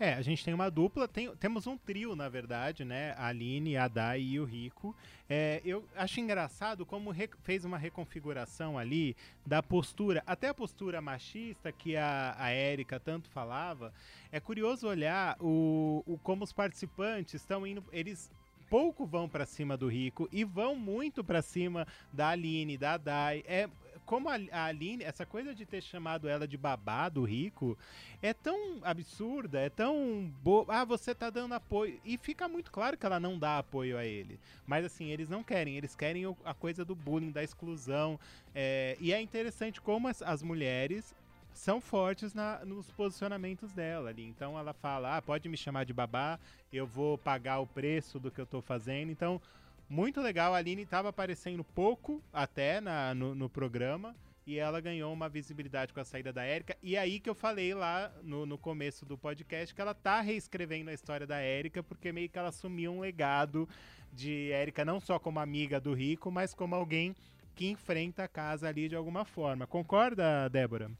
É, 0.00 0.14
a 0.14 0.22
gente 0.22 0.42
tem 0.42 0.54
uma 0.54 0.70
dupla, 0.70 1.06
tem, 1.06 1.34
temos 1.36 1.66
um 1.66 1.76
trio, 1.76 2.16
na 2.16 2.30
verdade, 2.30 2.86
né? 2.86 3.12
A 3.18 3.26
Aline, 3.26 3.76
a 3.76 3.86
Dai 3.86 4.22
e 4.22 4.40
o 4.40 4.44
Rico. 4.44 4.96
É, 5.28 5.60
eu 5.62 5.86
acho 5.94 6.18
engraçado 6.18 6.86
como 6.86 7.14
fez 7.42 7.66
uma 7.66 7.76
reconfiguração 7.76 8.78
ali 8.78 9.14
da 9.44 9.62
postura, 9.62 10.22
até 10.26 10.48
a 10.48 10.54
postura 10.54 11.02
machista 11.02 11.70
que 11.70 11.98
a, 11.98 12.34
a 12.38 12.48
Érica 12.48 12.98
tanto 12.98 13.28
falava. 13.28 13.92
É 14.32 14.40
curioso 14.40 14.88
olhar 14.88 15.36
o, 15.38 16.02
o 16.06 16.16
como 16.16 16.44
os 16.44 16.52
participantes 16.52 17.34
estão 17.34 17.66
indo. 17.66 17.84
Eles 17.92 18.30
pouco 18.68 19.06
vão 19.06 19.28
pra 19.28 19.46
cima 19.46 19.76
do 19.76 19.88
Rico 19.88 20.28
e 20.32 20.44
vão 20.44 20.76
muito 20.76 21.22
pra 21.24 21.42
cima 21.42 21.86
da 22.12 22.28
Aline, 22.28 22.76
da 22.76 22.96
Dai. 22.96 23.44
É 23.46 23.68
como 24.06 24.28
a, 24.28 24.36
a 24.52 24.66
Aline, 24.66 25.02
essa 25.02 25.26
coisa 25.26 25.52
de 25.52 25.66
ter 25.66 25.82
chamado 25.82 26.28
ela 26.28 26.46
de 26.46 26.56
babá 26.56 27.08
do 27.08 27.24
Rico 27.24 27.76
é 28.22 28.32
tão 28.32 28.78
absurda, 28.82 29.58
é 29.60 29.68
tão 29.68 30.32
boa. 30.42 30.64
Ah, 30.68 30.84
você 30.84 31.14
tá 31.14 31.28
dando 31.28 31.54
apoio. 31.54 32.00
E 32.04 32.16
fica 32.16 32.48
muito 32.48 32.70
claro 32.70 32.96
que 32.96 33.04
ela 33.04 33.18
não 33.18 33.36
dá 33.36 33.58
apoio 33.58 33.98
a 33.98 34.04
ele. 34.06 34.38
Mas 34.64 34.84
assim, 34.84 35.10
eles 35.10 35.28
não 35.28 35.42
querem, 35.42 35.76
eles 35.76 35.96
querem 35.96 36.24
a 36.44 36.54
coisa 36.54 36.84
do 36.84 36.94
bullying, 36.94 37.32
da 37.32 37.42
exclusão. 37.42 38.18
É, 38.54 38.96
e 39.00 39.12
é 39.12 39.20
interessante 39.20 39.80
como 39.80 40.06
as, 40.06 40.22
as 40.22 40.40
mulheres 40.42 41.14
são 41.56 41.80
fortes 41.80 42.34
na- 42.34 42.64
nos 42.64 42.90
posicionamentos 42.90 43.72
dela 43.72 44.10
ali. 44.10 44.24
Então 44.24 44.58
ela 44.58 44.72
fala: 44.72 45.16
ah, 45.16 45.22
pode 45.22 45.48
me 45.48 45.56
chamar 45.56 45.84
de 45.84 45.92
babá, 45.92 46.38
eu 46.72 46.86
vou 46.86 47.16
pagar 47.18 47.58
o 47.60 47.66
preço 47.66 48.18
do 48.20 48.30
que 48.30 48.40
eu 48.40 48.46
tô 48.46 48.60
fazendo. 48.60 49.10
Então, 49.10 49.40
muito 49.88 50.20
legal. 50.20 50.54
A 50.54 50.58
Aline 50.58 50.84
tava 50.84 51.08
aparecendo 51.08 51.64
pouco 51.64 52.22
até 52.32 52.80
na- 52.80 53.14
no, 53.14 53.34
no 53.34 53.48
programa. 53.48 54.14
E 54.48 54.58
ela 54.60 54.80
ganhou 54.80 55.12
uma 55.12 55.28
visibilidade 55.28 55.92
com 55.92 55.98
a 55.98 56.04
saída 56.04 56.32
da 56.32 56.44
Érica. 56.44 56.76
E 56.80 56.96
aí 56.96 57.18
que 57.18 57.28
eu 57.28 57.34
falei 57.34 57.74
lá 57.74 58.12
no, 58.22 58.46
no 58.46 58.56
começo 58.56 59.04
do 59.04 59.18
podcast 59.18 59.74
que 59.74 59.80
ela 59.80 59.92
tá 59.92 60.20
reescrevendo 60.20 60.88
a 60.88 60.92
história 60.94 61.26
da 61.26 61.38
Érica, 61.38 61.82
porque 61.82 62.12
meio 62.12 62.28
que 62.28 62.38
ela 62.38 62.50
assumiu 62.50 62.92
um 62.92 63.00
legado 63.00 63.68
de 64.12 64.52
Érica 64.52 64.84
não 64.84 65.00
só 65.00 65.18
como 65.18 65.40
amiga 65.40 65.80
do 65.80 65.92
Rico, 65.92 66.30
mas 66.30 66.54
como 66.54 66.76
alguém 66.76 67.12
que 67.56 67.66
enfrenta 67.68 68.22
a 68.22 68.28
casa 68.28 68.68
ali 68.68 68.88
de 68.88 68.94
alguma 68.94 69.24
forma. 69.24 69.66
Concorda, 69.66 70.48
Débora? 70.48 70.92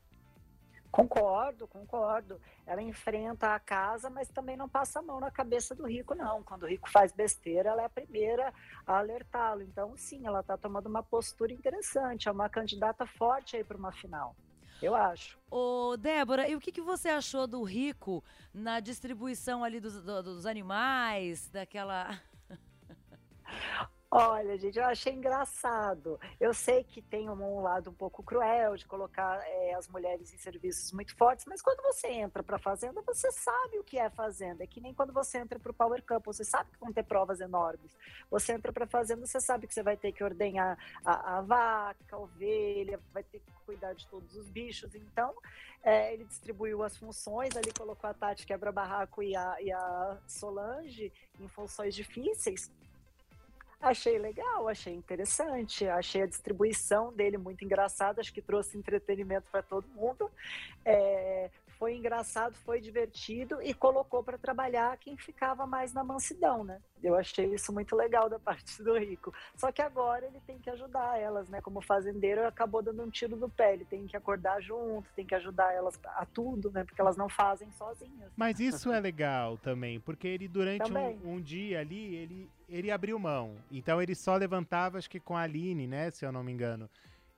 Concordo, 0.90 1.66
concordo. 1.68 2.40
Ela 2.66 2.80
enfrenta 2.82 3.54
a 3.54 3.60
casa, 3.60 4.08
mas 4.08 4.28
também 4.28 4.56
não 4.56 4.68
passa 4.68 4.98
a 4.98 5.02
mão 5.02 5.20
na 5.20 5.30
cabeça 5.30 5.74
do 5.74 5.86
rico, 5.86 6.14
não. 6.14 6.42
Quando 6.42 6.62
o 6.62 6.68
rico 6.68 6.88
faz 6.90 7.12
besteira, 7.12 7.70
ela 7.70 7.82
é 7.82 7.84
a 7.84 7.90
primeira 7.90 8.52
a 8.86 8.98
alertá-lo. 8.98 9.62
Então, 9.62 9.96
sim, 9.96 10.26
ela 10.26 10.40
está 10.40 10.56
tomando 10.56 10.86
uma 10.86 11.02
postura 11.02 11.52
interessante. 11.52 12.28
É 12.28 12.32
uma 12.32 12.48
candidata 12.48 13.06
forte 13.06 13.56
aí 13.56 13.64
para 13.64 13.76
uma 13.76 13.92
final. 13.92 14.34
Eu 14.80 14.94
acho. 14.94 15.38
Ô, 15.50 15.96
Débora, 15.96 16.48
e 16.48 16.54
o 16.54 16.60
que, 16.60 16.70
que 16.72 16.82
você 16.82 17.08
achou 17.08 17.46
do 17.46 17.62
Rico 17.62 18.22
na 18.52 18.78
distribuição 18.80 19.64
ali 19.64 19.80
dos, 19.80 20.02
do- 20.02 20.22
dos 20.22 20.46
animais, 20.46 21.48
daquela... 21.48 22.20
Olha, 24.10 24.56
gente, 24.56 24.78
eu 24.78 24.84
achei 24.84 25.12
engraçado. 25.12 26.18
Eu 26.40 26.54
sei 26.54 26.84
que 26.84 27.02
tem 27.02 27.28
um 27.28 27.60
lado 27.60 27.90
um 27.90 27.92
pouco 27.94 28.22
cruel 28.22 28.76
de 28.76 28.86
colocar 28.86 29.40
eh, 29.44 29.74
as 29.74 29.88
mulheres 29.88 30.32
em 30.32 30.38
serviços 30.38 30.92
muito 30.92 31.14
fortes, 31.16 31.44
mas 31.46 31.60
quando 31.60 31.82
você 31.82 32.06
entra 32.08 32.42
para 32.42 32.56
fazenda, 32.56 33.02
você 33.02 33.30
sabe 33.32 33.78
o 33.78 33.84
que 33.84 33.98
é 33.98 34.08
fazenda. 34.08 34.62
É 34.62 34.66
que 34.66 34.80
nem 34.80 34.94
quando 34.94 35.12
você 35.12 35.38
entra 35.38 35.58
para 35.58 35.70
o 35.72 35.74
Power 35.74 36.02
Camp, 36.04 36.24
você 36.24 36.44
sabe 36.44 36.70
que 36.70 36.78
vão 36.78 36.92
ter 36.92 37.02
provas 37.02 37.40
enormes. 37.40 37.92
Você 38.30 38.52
entra 38.52 38.72
para 38.72 38.86
fazenda, 38.86 39.26
você 39.26 39.40
sabe 39.40 39.66
que 39.66 39.74
você 39.74 39.82
vai 39.82 39.96
ter 39.96 40.12
que 40.12 40.22
ordenhar 40.22 40.78
a, 41.04 41.38
a 41.38 41.40
vaca, 41.40 42.16
a 42.16 42.18
ovelha, 42.18 43.00
vai 43.12 43.24
ter 43.24 43.40
que 43.40 43.52
cuidar 43.66 43.92
de 43.92 44.06
todos 44.06 44.36
os 44.36 44.48
bichos. 44.48 44.94
Então, 44.94 45.34
eh, 45.82 46.14
ele 46.14 46.24
distribuiu 46.24 46.84
as 46.84 46.96
funções, 46.96 47.56
ali 47.56 47.72
colocou 47.76 48.08
a 48.08 48.14
Tati 48.14 48.46
Quebra-Barraco 48.46 49.20
e 49.22 49.32
e 49.32 49.72
a 49.72 50.16
Solange 50.28 51.12
em 51.40 51.48
funções 51.48 51.94
difíceis. 51.94 52.70
Achei 53.80 54.18
legal, 54.18 54.68
achei 54.68 54.94
interessante, 54.94 55.86
achei 55.86 56.22
a 56.22 56.26
distribuição 56.26 57.12
dele 57.12 57.36
muito 57.36 57.64
engraçada, 57.64 58.20
acho 58.20 58.32
que 58.32 58.40
trouxe 58.40 58.76
entretenimento 58.76 59.46
para 59.50 59.62
todo 59.62 59.86
mundo. 59.88 60.30
É, 60.84 61.50
foi 61.78 61.94
engraçado, 61.94 62.54
foi 62.64 62.80
divertido 62.80 63.60
e 63.62 63.72
colocou 63.74 64.22
para 64.22 64.38
trabalhar 64.38 64.96
quem 64.98 65.16
ficava 65.16 65.66
mais 65.66 65.92
na 65.92 66.02
mansidão, 66.02 66.64
né? 66.64 66.80
Eu 67.02 67.14
achei 67.14 67.46
isso 67.54 67.72
muito 67.72 67.94
legal 67.94 68.28
da 68.28 68.38
parte 68.40 68.82
do 68.82 68.98
Rico. 68.98 69.32
Só 69.54 69.70
que 69.70 69.82
agora 69.82 70.26
ele 70.26 70.40
tem 70.46 70.58
que 70.58 70.70
ajudar 70.70 71.18
elas, 71.20 71.48
né? 71.48 71.60
Como 71.60 71.80
fazendeiro, 71.80 72.46
acabou 72.46 72.82
dando 72.82 73.02
um 73.02 73.10
tiro 73.10 73.36
no 73.36 73.48
pé. 73.48 73.74
Ele 73.74 73.84
tem 73.84 74.06
que 74.06 74.16
acordar 74.16 74.60
junto, 74.60 75.08
tem 75.14 75.26
que 75.26 75.34
ajudar 75.34 75.72
elas 75.72 75.98
a 76.04 76.24
tudo, 76.24 76.70
né? 76.70 76.84
Porque 76.84 77.00
elas 77.00 77.16
não 77.16 77.28
fazem 77.28 77.70
sozinhas. 77.72 78.32
Mas 78.36 78.58
isso 78.60 78.90
é 78.90 78.98
legal 78.98 79.58
também, 79.58 80.00
porque 80.00 80.26
ele 80.26 80.48
durante 80.48 80.90
um, 80.92 81.34
um 81.34 81.40
dia 81.40 81.80
ali, 81.80 82.16
ele, 82.16 82.50
ele 82.68 82.90
abriu 82.90 83.18
mão. 83.18 83.56
Então 83.70 84.00
ele 84.00 84.14
só 84.14 84.34
levantava, 84.36 84.98
acho 84.98 85.10
que 85.10 85.20
com 85.20 85.36
a 85.36 85.42
Aline, 85.42 85.86
né, 85.86 86.10
se 86.10 86.24
eu 86.24 86.32
não 86.32 86.42
me 86.42 86.52
engano. 86.52 86.88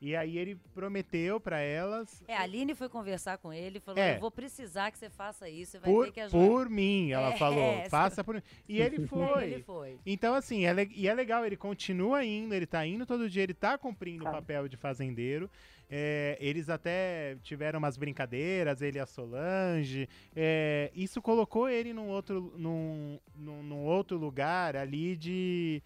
E 0.01 0.15
aí 0.15 0.39
ele 0.39 0.55
prometeu 0.75 1.41
pra 1.41 1.59
elas, 1.59 2.23
É, 2.29 2.37
a 2.37 2.43
Aline 2.43 2.73
foi 2.73 2.89
conversar 2.89 3.37
com 3.39 3.53
ele 3.53 3.79
e 3.79 3.81
falou, 3.81 4.01
É. 4.01 4.15
eu 4.17 4.21
vou 4.21 4.31
precisar 4.31 4.93
que 4.93 4.99
você 4.99 5.11
faça 5.11 5.49
isso, 5.49 5.73
você 5.73 5.79
vai 5.81 5.91
por, 5.91 6.05
ter 6.07 6.13
que 6.13 6.21
ajudar. 6.21 6.47
por 6.47 6.69
mim, 6.71 7.11
ela 7.11 7.33
É, 7.33 7.37
falou, 7.37 7.73
essa- 7.73 7.91
faça 8.21 8.23
por 8.25 8.37
mim. 8.37 8.43
E 8.69 8.81
ele 8.81 9.05
foi. 9.09 9.45
ele 9.55 9.63
foi. 9.65 9.99
Então, 10.07 10.35
assim, 10.35 10.67
é 10.67 10.89
e 10.95 11.09
é 11.09 11.15
legal, 11.15 11.45
ele 11.45 11.57
continua 11.57 12.25
indo, 12.25 12.55
ele 12.55 12.65
tá 12.67 12.87
indo 12.87 13.05
todo 13.05 13.29
dia, 13.29 13.43
ele 13.43 13.55
tá 13.55 13.77
cumprindo 13.77 14.23
o 14.23 14.27
Tá. 14.27 14.33
papel 14.35 14.69
de 14.69 14.77
fazendeiro. 14.77 15.51
É, 15.91 16.37
eles 16.41 16.69
até 16.69 17.37
tiveram 17.43 17.79
umas 17.79 17.97
brincadeiras, 17.97 18.81
ele 18.83 18.99
e 18.99 19.01
a 19.01 19.07
Solange. 19.07 20.09
É, 20.37 20.93
isso 20.95 21.21
colocou 21.21 21.69
ele 21.69 21.93
num 21.93 22.07
outro, 22.09 22.53
num, 22.57 23.19
num, 23.35 23.63
num 23.65 23.85
outro 23.85 24.17
lugar 24.17 24.77
ali 24.77 25.17
de, 25.17 25.83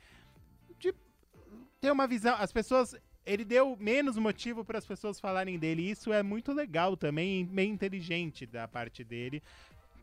de 0.78 0.92
ter 1.80 1.90
uma 1.90 2.06
visão. 2.06 2.34
As 2.38 2.52
pessoas. 2.52 2.94
Ele 3.24 3.44
deu 3.44 3.76
menos 3.80 4.16
motivo 4.16 4.64
para 4.64 4.78
as 4.78 4.86
pessoas 4.86 5.20
falarem 5.20 5.58
dele. 5.58 5.88
Isso 5.88 6.12
é 6.12 6.22
muito 6.22 6.52
legal 6.52 6.96
também, 6.96 7.44
meio 7.44 7.70
inteligente 7.72 8.46
da 8.46 8.66
parte 8.66 9.04
dele 9.04 9.42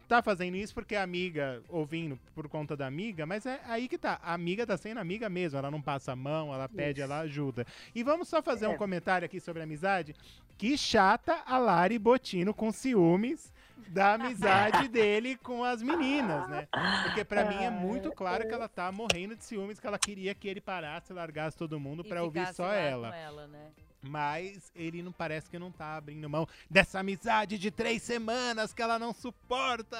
tá 0.09 0.23
fazendo 0.23 0.57
isso 0.57 0.73
porque 0.73 0.95
a 0.95 1.03
amiga, 1.03 1.61
ouvindo 1.69 2.19
por 2.33 2.49
conta 2.49 2.75
da 2.75 2.87
amiga, 2.87 3.27
mas 3.27 3.45
é 3.45 3.61
aí 3.67 3.87
que 3.87 3.95
tá. 3.95 4.19
A 4.23 4.33
amiga 4.33 4.65
tá 4.65 4.75
sendo 4.75 4.97
amiga 4.97 5.29
mesmo, 5.29 5.59
ela 5.59 5.69
não 5.69 5.79
passa 5.83 6.13
a 6.13 6.15
mão, 6.15 6.51
ela 6.51 6.67
pede, 6.67 6.99
Isso. 6.99 7.03
ela 7.03 7.19
ajuda. 7.19 7.63
E 7.93 8.01
vamos 8.01 8.27
só 8.27 8.41
fazer 8.41 8.65
um 8.67 8.71
É. 8.73 8.75
comentário 8.77 9.23
aqui 9.27 9.39
sobre 9.39 9.61
amizade. 9.61 10.15
Que 10.57 10.75
chata 10.75 11.43
a 11.45 11.59
Lari 11.59 11.99
Botino 11.99 12.55
com 12.55 12.71
ciúmes 12.71 13.53
da 13.87 14.13
amizade 14.13 14.87
dele 14.87 15.35
com 15.37 15.63
as 15.63 15.81
meninas, 15.81 16.47
né? 16.47 16.67
Porque 17.03 17.23
pra 17.23 17.45
mim 17.45 17.63
é 17.63 17.69
muito 17.69 18.11
claro 18.11 18.47
que 18.47 18.53
ela 18.53 18.67
tá 18.67 18.91
morrendo 18.91 19.35
de 19.35 19.43
ciúmes, 19.43 19.79
que 19.79 19.87
ela 19.87 19.99
queria 19.99 20.35
que 20.35 20.47
ele 20.47 20.61
parasse, 20.61 21.13
largasse 21.13 21.57
todo 21.57 21.79
mundo 21.79 22.03
pra 22.03 22.23
ouvir 22.23 22.53
só 22.53 22.63
lá 22.63 22.75
ela. 22.75 23.09
Com 23.09 23.15
ela 23.15 23.47
né? 23.47 23.71
Mas 24.01 24.71
ele 24.75 25.03
não 25.03 25.11
parece 25.11 25.49
que 25.49 25.59
não 25.59 25.71
tá 25.71 25.97
abrindo 25.97 26.29
mão 26.29 26.47
dessa 26.69 26.99
amizade 26.99 27.57
de 27.57 27.69
três 27.69 28.01
semanas 28.01 28.73
que 28.73 28.81
ela 28.81 28.97
não 28.97 29.13
suporta. 29.13 29.97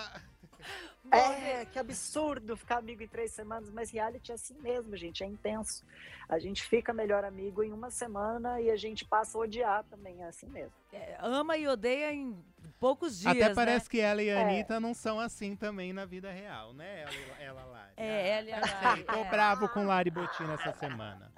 É, 1.12 1.66
que 1.66 1.80
absurdo 1.80 2.56
ficar 2.56 2.78
amigo 2.78 3.02
em 3.02 3.08
três 3.08 3.32
semanas, 3.32 3.72
mas 3.72 3.90
reality 3.90 4.32
é 4.32 4.36
assim 4.36 4.54
mesmo, 4.60 4.96
gente, 4.96 5.24
é 5.24 5.26
intenso. 5.26 5.84
A 6.28 6.38
gente 6.38 6.64
fica 6.64 6.94
melhor 6.94 7.24
amigo 7.24 7.64
em 7.64 7.74
uma 7.74 7.90
semana 7.90 8.62
e 8.62 8.70
a 8.70 8.76
gente 8.76 9.04
passa 9.06 9.38
a 9.38 9.42
odiar 9.42 9.84
também, 9.86 10.22
é 10.22 10.28
assim 10.28 10.46
mesmo. 10.48 10.74
É, 10.94 11.18
ama 11.20 11.58
e 11.58 11.68
odeia 11.68 12.14
em 12.14 12.38
poucos 12.80 13.20
dias, 13.20 13.36
Até 13.36 13.50
né? 13.50 13.56
parece 13.56 13.90
que 13.90 14.00
ela 14.00 14.22
e 14.24 14.30
a 14.30 14.40
É. 14.40 14.44
Anitta 14.44 14.80
não 14.80 14.94
são 14.94 15.20
assim 15.20 15.56
também 15.56 15.92
na 15.94 16.06
vida 16.06 16.32
real, 16.32 16.74
né? 16.74 17.02
Ela, 17.02 17.42
ela 17.42 17.64
Lari. 17.66 17.94
É, 17.98 18.30
ela 18.40 18.50
e 18.50 18.54
a 18.54 18.58
Ah, 18.60 18.84
Lari, 18.90 19.04
Tô 19.04 19.14
é. 19.16 19.30
bravo 19.30 19.70
com 19.70 19.86
Lari 19.86 20.10
Botino 20.10 20.54
essa 20.54 20.72
semana. 20.74 21.32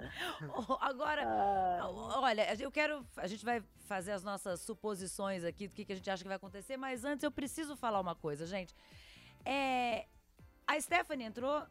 Oh, 0.54 0.74
Agora, 0.80 1.22
Ah, 1.26 1.88
olha, 2.20 2.54
eu 2.60 2.70
quero. 2.70 3.04
A 3.16 3.26
gente 3.26 3.44
vai 3.44 3.62
fazer 3.86 4.12
as 4.12 4.22
nossas 4.22 4.60
suposições 4.60 5.44
aqui 5.44 5.66
do 5.68 5.74
que, 5.74 5.84
que 5.84 5.92
a 5.92 5.96
gente 5.96 6.08
acha 6.08 6.22
que 6.22 6.28
vai 6.28 6.36
acontecer, 6.36 6.76
mas 6.76 7.04
antes 7.04 7.24
eu 7.24 7.30
preciso 7.30 7.76
falar 7.76 8.00
uma 8.00 8.14
coisa, 8.14 8.46
gente. 8.46 8.74
É. 9.44 10.06
A 10.66 10.80
Stephanie 10.80 11.26
entrou. 11.26 11.62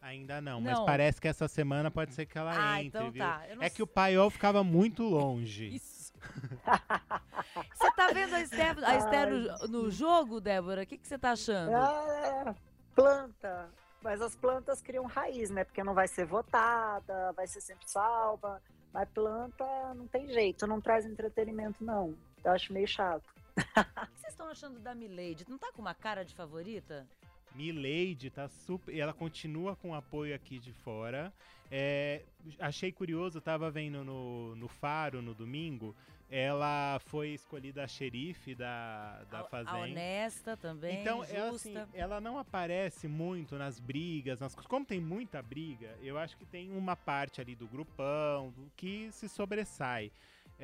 Ainda 0.00 0.40
não, 0.40 0.60
Não. 0.60 0.72
mas 0.72 0.80
parece 0.84 1.20
que 1.20 1.28
essa 1.28 1.46
semana 1.46 1.88
pode 1.88 2.12
ser 2.12 2.26
que 2.26 2.36
ela 2.36 2.50
Ah, 2.52 2.82
entre, 2.82 2.88
então 2.88 3.10
viu? 3.12 3.22
tá. 3.22 3.42
É 3.60 3.70
que 3.70 3.84
o 3.84 3.86
paiol 3.86 4.28
ficava 4.30 4.64
muito 4.64 5.04
longe. 5.04 5.68
Isso. 5.76 5.91
Você 7.74 7.90
tá 7.92 8.08
vendo 8.12 8.34
a 8.34 8.40
Esther, 8.40 8.76
a 8.84 8.96
Esther 8.96 9.30
no, 9.30 9.68
no 9.68 9.90
jogo, 9.90 10.40
Débora? 10.40 10.82
O 10.82 10.86
que, 10.86 10.96
que 10.96 11.06
você 11.06 11.18
tá 11.18 11.32
achando? 11.32 11.72
é, 11.72 12.54
planta, 12.94 13.68
mas 14.00 14.20
as 14.20 14.34
plantas 14.34 14.80
criam 14.80 15.04
raiz, 15.06 15.50
né? 15.50 15.64
Porque 15.64 15.82
não 15.82 15.94
vai 15.94 16.08
ser 16.08 16.24
votada, 16.24 17.32
vai 17.32 17.46
ser 17.46 17.60
sempre 17.60 17.88
salva. 17.88 18.62
Mas 18.92 19.08
planta 19.08 19.64
não 19.94 20.06
tem 20.06 20.28
jeito, 20.28 20.66
não 20.66 20.80
traz 20.80 21.06
entretenimento, 21.06 21.82
não. 21.84 22.14
Eu 22.44 22.52
acho 22.52 22.72
meio 22.72 22.86
chato. 22.86 23.24
O 23.56 23.62
que 23.62 24.20
vocês 24.20 24.32
estão 24.32 24.48
achando 24.48 24.78
da 24.80 24.94
Milady? 24.94 25.46
Não 25.48 25.58
tá 25.58 25.70
com 25.72 25.80
uma 25.80 25.94
cara 25.94 26.24
de 26.24 26.34
favorita? 26.34 27.06
Milady 27.54 28.30
tá 28.30 28.48
super. 28.48 28.96
Ela 28.96 29.12
continua 29.12 29.76
com 29.76 29.94
apoio 29.94 30.34
aqui 30.34 30.58
de 30.58 30.72
fora. 30.72 31.32
É, 31.70 32.22
achei 32.58 32.92
curioso, 32.92 33.40
tava 33.40 33.70
vendo 33.70 34.04
no, 34.04 34.54
no 34.56 34.68
Faro 34.68 35.22
no 35.22 35.34
domingo. 35.34 35.94
Ela 36.30 36.98
foi 37.06 37.30
escolhida 37.34 37.84
a 37.84 37.86
xerife 37.86 38.54
da, 38.54 39.22
da 39.30 39.38
a, 39.38 39.40
a 39.42 39.44
fazenda. 39.44 39.78
honesta 39.78 40.56
também, 40.56 41.02
Então, 41.02 41.22
ela, 41.24 41.50
assim, 41.50 41.74
justa. 41.74 41.88
ela 41.92 42.22
não 42.22 42.38
aparece 42.38 43.06
muito 43.06 43.58
nas 43.58 43.78
brigas, 43.78 44.40
nas. 44.40 44.54
Como 44.54 44.84
tem 44.86 44.98
muita 44.98 45.42
briga, 45.42 45.94
eu 46.00 46.16
acho 46.16 46.34
que 46.38 46.46
tem 46.46 46.72
uma 46.72 46.96
parte 46.96 47.38
ali 47.42 47.54
do 47.54 47.66
grupão 47.68 48.50
do 48.50 48.70
que 48.74 49.10
se 49.12 49.28
sobressai. 49.28 50.10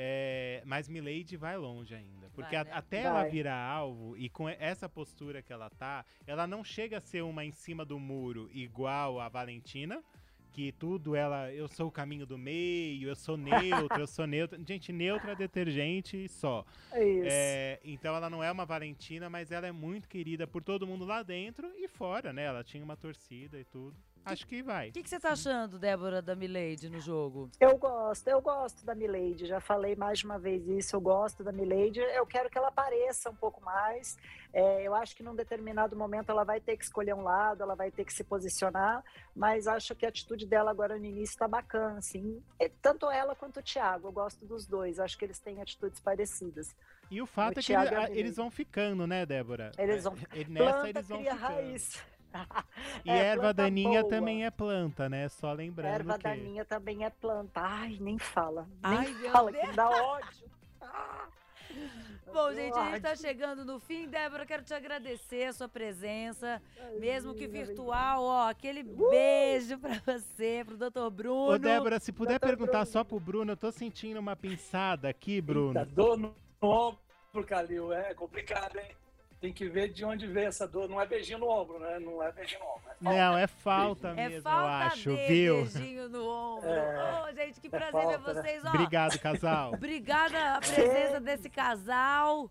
É, 0.01 0.63
mas 0.65 0.89
Milady 0.89 1.37
vai 1.37 1.57
longe 1.57 1.93
ainda. 1.93 2.31
Porque 2.31 2.55
Vai, 2.55 2.61
a- 2.61 2.65
né? 2.65 2.71
até 2.73 3.03
ela 3.03 3.23
Vai. 3.23 3.31
virar 3.31 3.61
alvo, 3.61 4.17
e 4.17 4.29
com 4.29 4.49
essa 4.49 4.89
postura 4.89 5.43
que 5.43 5.53
ela 5.53 5.69
tá, 5.71 6.05
ela 6.25 6.47
não 6.47 6.63
chega 6.63 6.99
a 6.99 7.01
ser 7.01 7.23
uma 7.25 7.45
em 7.45 7.51
cima 7.51 7.85
do 7.85 7.99
muro 7.99 8.49
igual 8.55 9.19
a 9.21 9.29
Valentina. 9.29 10.01
Que 10.51 10.73
tudo 10.73 11.15
ela, 11.15 11.53
eu 11.53 11.69
sou 11.69 11.87
o 11.87 11.91
caminho 11.91 12.27
do 12.27 12.37
meio, 12.39 13.09
eu 13.11 13.15
sou 13.15 13.37
neutra, 13.37 14.01
eu 14.01 14.07
sou 14.09 14.27
neutra. 14.27 14.59
Gente, 14.67 14.93
neutra 14.93 15.33
é 15.33 15.37
detergente 15.37 16.17
e 16.17 16.29
só. 16.29 16.65
É 16.91 17.05
isso. 17.05 17.29
É, 17.31 17.81
então 17.85 18.15
ela 18.17 18.29
não 18.31 18.43
é 18.43 18.51
uma 18.51 18.65
Valentina, 18.65 19.29
mas 19.31 19.53
ela 19.53 19.67
é 19.69 19.73
muito 19.73 20.09
querida 20.09 20.47
por 20.49 20.63
todo 20.65 20.87
mundo 20.87 21.05
lá 21.05 21.23
dentro 21.23 21.71
e 21.77 21.87
fora, 21.87 22.33
né? 22.33 22.45
Ela 22.45 22.65
tinha 22.65 22.83
uma 22.83 22.97
torcida 22.97 23.59
e 23.61 23.65
tudo. 23.65 23.97
Acho 24.33 24.47
que 24.47 24.63
vai. 24.63 24.89
O 24.91 24.93
que, 24.93 25.03
que 25.03 25.09
você 25.09 25.19
tá 25.19 25.31
achando, 25.33 25.79
Débora, 25.79 26.21
da 26.23 26.35
Milady 26.35 26.89
no 26.89 27.01
jogo? 27.01 27.51
Eu 27.61 27.77
gosto, 27.77 28.29
eu 28.29 28.41
gosto 28.41 28.85
da 28.85 28.95
Milady, 28.95 29.47
já 29.47 29.61
falei 29.61 29.97
mais 29.97 30.19
de 30.21 30.25
uma 30.25 30.39
vez 30.39 30.67
isso, 30.69 30.95
eu 30.97 31.01
gosto 31.01 31.43
da 31.43 31.53
Milady, 31.53 32.01
eu 32.01 32.27
quero 32.27 32.51
que 32.51 32.59
ela 32.59 32.69
apareça 32.69 33.31
um 33.31 33.35
pouco 33.35 33.63
mais, 33.65 34.17
É, 34.51 34.83
eu 34.83 34.95
acho 34.95 35.15
que 35.15 35.23
num 35.23 35.35
determinado 35.35 35.95
momento 35.95 36.31
ela 36.31 36.43
vai 36.43 36.59
ter 36.59 36.75
que 36.79 36.83
escolher 36.83 37.15
um 37.15 37.21
lado, 37.21 37.63
ela 37.63 37.75
vai 37.75 37.91
ter 37.91 38.03
que 38.03 38.13
se 38.15 38.25
posicionar, 38.25 39.05
mas 39.37 39.67
acho 39.69 39.95
que 39.95 40.07
a 40.07 40.09
atitude 40.09 40.47
dela 40.47 40.71
agora 40.71 40.99
no 40.99 41.05
início 41.05 41.35
está 41.35 41.47
bacana, 41.47 41.99
assim, 41.99 42.43
E 42.59 42.67
tanto 42.71 43.11
ela 43.11 43.35
quanto 43.37 43.61
o 43.61 43.63
Thiago, 43.63 44.09
eu 44.09 44.13
gosto 44.13 44.47
dos 44.47 44.67
dois, 44.67 44.99
acho 44.99 45.19
que 45.19 45.25
eles 45.27 45.39
têm 45.39 45.61
atitudes 45.61 46.01
parecidas. 46.01 46.75
E 47.11 47.21
o 47.21 47.27
fato 47.27 47.57
O 47.57 47.61
é 47.61 47.63
que 47.63 47.67
Thiago 47.67 47.89
ele- 47.89 47.95
e 47.95 47.95
a 47.95 47.99
a- 47.99 48.03
Milady. 48.05 48.21
eles 48.21 48.37
vão 48.37 48.51
ficando, 48.51 49.07
né, 49.07 49.27
Débora? 49.27 49.71
Eles 49.77 50.05
vão- 50.05 50.17
É, 50.33 50.41
e 50.41 50.45
Nessa 50.47 50.65
planta 50.73 50.89
eles 50.89 51.09
vão 51.09 51.19
cria 51.19 51.35
ficando. 51.35 51.53
raiz. 51.53 52.03
E 53.05 53.11
É, 53.11 53.17
erva 53.27 53.53
daninha 53.55 54.01
boa. 54.03 54.11
também 54.11 54.45
é 54.45 54.51
planta, 54.51 55.09
né? 55.09 55.29
Só 55.29 55.53
lembrando 55.53 55.95
Erva 55.95 56.17
que... 56.19 56.25
daninha 56.25 56.65
também 56.65 57.05
é 57.05 57.11
planta. 57.11 57.61
Ai, 57.61 57.97
nem 58.01 58.19
fala. 58.19 58.63
Nem 58.83 58.99
Ai, 58.99 59.15
meu 59.15 59.31
fala, 59.33 59.53
Deus. 59.53 59.69
que 59.69 59.73
dá 59.77 59.89
ódio. 59.91 60.51
Ah, 60.81 61.27
Bom, 62.33 62.53
gente, 62.53 62.77
a 62.79 62.91
gente 62.91 63.01
tá 63.03 63.11
ódio. 63.11 63.21
chegando 63.23 63.65
no 63.65 63.79
fim. 63.79 64.09
Débora, 64.09 64.45
quero 64.47 64.63
te 64.63 64.75
agradecer 64.75 65.45
a 65.45 65.53
sua 65.53 65.69
presença, 65.69 66.61
mesmo 66.99 67.35
que 67.35 67.47
virtual, 67.47 68.23
ó. 68.23 68.49
Aquele 68.49 68.83
beijo 68.83 69.79
pra 69.79 70.01
você, 70.05 70.63
pro 70.67 70.77
Dr. 70.77 71.11
Bruno. 71.11 71.53
Ô, 71.53 71.59
Débora, 71.59 71.99
se 72.01 72.13
puder 72.13 72.39
Doutor 72.39 72.49
perguntar 72.49 72.79
Bruno. 72.81 72.87
só 72.93 73.05
pro 73.05 73.21
Bruno, 73.21 73.53
eu 73.53 73.57
tô 73.57 73.71
sentindo 73.73 74.19
uma 74.21 74.37
pinçada 74.37 75.09
aqui, 75.09 75.41
Bruno. 75.41 75.79
Eita, 75.79 75.85
dor 75.87 76.19
no 76.19 76.35
ombro, 76.61 76.99
Calil, 77.47 77.93
é 77.93 78.13
complicado, 78.15 78.77
hein? 78.79 78.91
Tem 79.41 79.53
que 79.53 79.69
ver 79.69 79.93
de 79.93 80.05
onde 80.05 80.27
veio 80.27 80.49
essa 80.49 80.67
dor. 80.67 80.89
Não 80.89 81.01
é 81.01 81.07
beijinho 81.07 81.39
no 81.39 81.49
ombro, 81.49 81.79
né? 81.79 82.01
Não 82.01 82.21
é 82.21 82.33
beijinho 82.33 82.61
no 82.61 82.67
ombro. 82.67 82.83
É 82.91 82.95
falta. 82.97 83.15
Não, 83.15 83.39
é 83.39 83.47
falta 83.47 84.09
É 84.09 84.15
mesmo, 84.29 84.43
falta 84.43 84.63
eu 84.65 84.69
acho, 84.89 85.17
de 85.17 85.27
viu? 85.29 85.55
beijinho 85.57 86.09
no 86.09 86.29
ombro. 86.29 86.69
É. 86.69 87.23
Ô, 87.23 87.33
gente, 87.35 87.61
que 87.61 87.67
É 87.69 87.71
prazer 87.71 87.93
falta, 87.93 88.19
ver 88.19 88.35
né? 88.35 88.43
vocês, 88.43 88.65
ó. 88.65 88.69
Obrigado, 88.71 89.19
casal. 89.21 89.73
Obrigada 89.75 90.55
a 90.57 90.61
presença 90.61 91.21
desse 91.21 91.49
casal. 91.49 92.51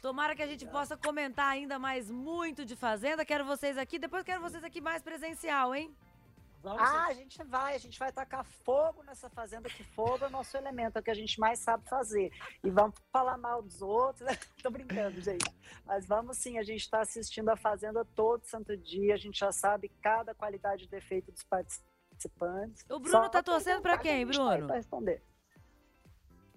Tomara 0.00 0.34
que 0.34 0.42
a 0.42 0.46
gente 0.46 0.64
possa 0.66 0.96
comentar 0.96 1.50
ainda 1.50 1.78
mais 1.78 2.10
muito 2.10 2.64
de 2.64 2.76
Fazenda. 2.76 3.24
Quero 3.24 3.44
vocês 3.44 3.76
aqui. 3.76 3.98
Depois 3.98 4.22
quero 4.24 4.40
vocês 4.40 4.64
aqui 4.64 4.80
mais 4.80 5.02
presencial, 5.02 5.74
hein? 5.74 5.94
Vamos, 6.66 6.82
Ah, 6.82 7.06
a 7.06 7.12
gente 7.12 7.40
vai, 7.44 7.76
a 7.76 7.78
gente 7.78 7.96
vai 7.96 8.10
tacar 8.10 8.44
fogo 8.44 9.00
nessa 9.04 9.30
fazenda, 9.30 9.68
que 9.68 9.84
fogo 9.84 10.24
é 10.24 10.26
o 10.26 10.30
nosso 10.30 10.56
elemento, 10.56 10.96
é 10.96 11.00
o 11.00 11.02
que 11.02 11.12
a 11.12 11.14
gente 11.14 11.38
mais 11.38 11.60
sabe 11.60 11.88
fazer. 11.88 12.28
E 12.64 12.68
vamos 12.68 12.96
falar 13.12 13.38
mal 13.38 13.62
dos 13.62 13.80
outros, 13.80 14.26
né? 14.26 14.32
Tô 14.64 14.68
brincando, 14.68 15.20
gente. 15.20 15.48
Mas 15.84 16.04
vamos 16.08 16.38
sim, 16.38 16.58
a 16.58 16.64
gente 16.64 16.80
está 16.80 17.00
assistindo 17.02 17.50
a 17.50 17.56
fazenda 17.56 18.04
todo 18.16 18.44
santo 18.44 18.76
dia, 18.76 19.14
a 19.14 19.16
gente 19.16 19.38
já 19.38 19.52
sabe 19.52 19.88
cada 20.02 20.34
qualidade 20.34 20.86
e 20.86 20.88
defeito 20.88 21.30
dos 21.30 21.44
participantes. 21.44 22.84
O 22.90 22.98
Bruno 22.98 23.10
Só 23.10 23.28
tá 23.28 23.40
torcendo 23.44 23.80
pra 23.80 23.96
perguntar 23.96 24.02
quem, 24.16 24.26
Bruno? 24.26 24.66
pra 24.66 24.74
responder. 24.74 25.22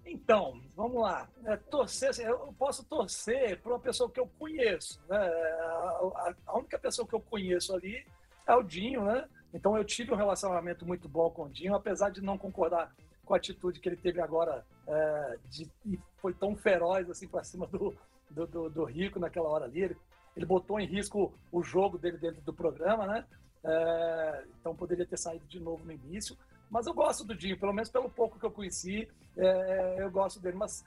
Então, 0.04 0.60
vamos 0.74 1.02
lá. 1.02 1.28
É, 1.44 1.56
torcer, 1.56 2.08
assim, 2.10 2.24
eu 2.24 2.52
posso 2.58 2.84
torcer 2.84 3.60
para 3.62 3.72
uma 3.74 3.78
pessoa 3.78 4.10
que 4.10 4.18
eu 4.18 4.26
conheço. 4.40 5.00
Né? 5.06 5.16
A, 5.16 6.00
a- 6.16 6.34
a 6.46 6.58
única 6.58 6.80
pessoa 6.80 7.06
que 7.06 7.14
eu 7.14 7.20
conheço 7.20 7.72
ali 7.76 8.04
é 8.44 8.54
o 8.56 8.62
Dinho, 8.64 9.04
né? 9.04 9.28
Então 9.52 9.76
eu 9.76 9.84
tive 9.84 10.12
um 10.12 10.16
relacionamento 10.16 10.86
muito 10.86 11.08
bom 11.08 11.30
com 11.30 11.44
o 11.44 11.48
Dinho, 11.50 11.74
apesar 11.74 12.10
de 12.10 12.20
não 12.20 12.38
concordar 12.38 12.94
com 13.24 13.34
a 13.34 13.36
atitude 13.36 13.80
que 13.80 13.88
ele 13.88 13.96
teve 13.96 14.20
agora 14.20 14.64
é, 14.86 15.38
de, 15.48 15.70
e 15.86 15.98
foi 16.18 16.32
tão 16.34 16.56
feroz 16.56 17.08
assim 17.10 17.28
para 17.28 17.44
cima 17.44 17.66
do, 17.66 17.94
do, 18.30 18.46
do- 18.46 18.70
do 18.70 18.84
Rico 18.84 19.18
naquela 19.18 19.48
hora 19.48 19.64
ali. 19.64 19.82
Ele, 19.82 19.96
ele 20.36 20.46
botou 20.46 20.78
em 20.80 20.86
risco 20.86 21.32
o 21.50 21.62
jogo 21.62 21.98
dele 21.98 22.18
dentro 22.18 22.40
do 22.42 22.52
programa, 22.52 23.06
né? 23.06 23.24
É, 23.62 24.44
então 24.60 24.74
poderia 24.74 25.04
ter 25.06 25.18
saído 25.18 25.44
de 25.46 25.60
novo 25.60 25.84
no 25.84 25.92
início. 25.92 26.36
Mas 26.70 26.86
eu 26.86 26.94
gosto 26.94 27.24
do 27.24 27.34
Dinho, 27.34 27.58
pelo 27.58 27.72
menos 27.72 27.90
pelo 27.90 28.08
pouco 28.08 28.38
que 28.38 28.46
eu 28.46 28.50
conheci, 28.50 29.08
é, 29.36 29.96
eu 29.98 30.10
gosto 30.10 30.40
dele. 30.40 30.56
Mas 30.56 30.84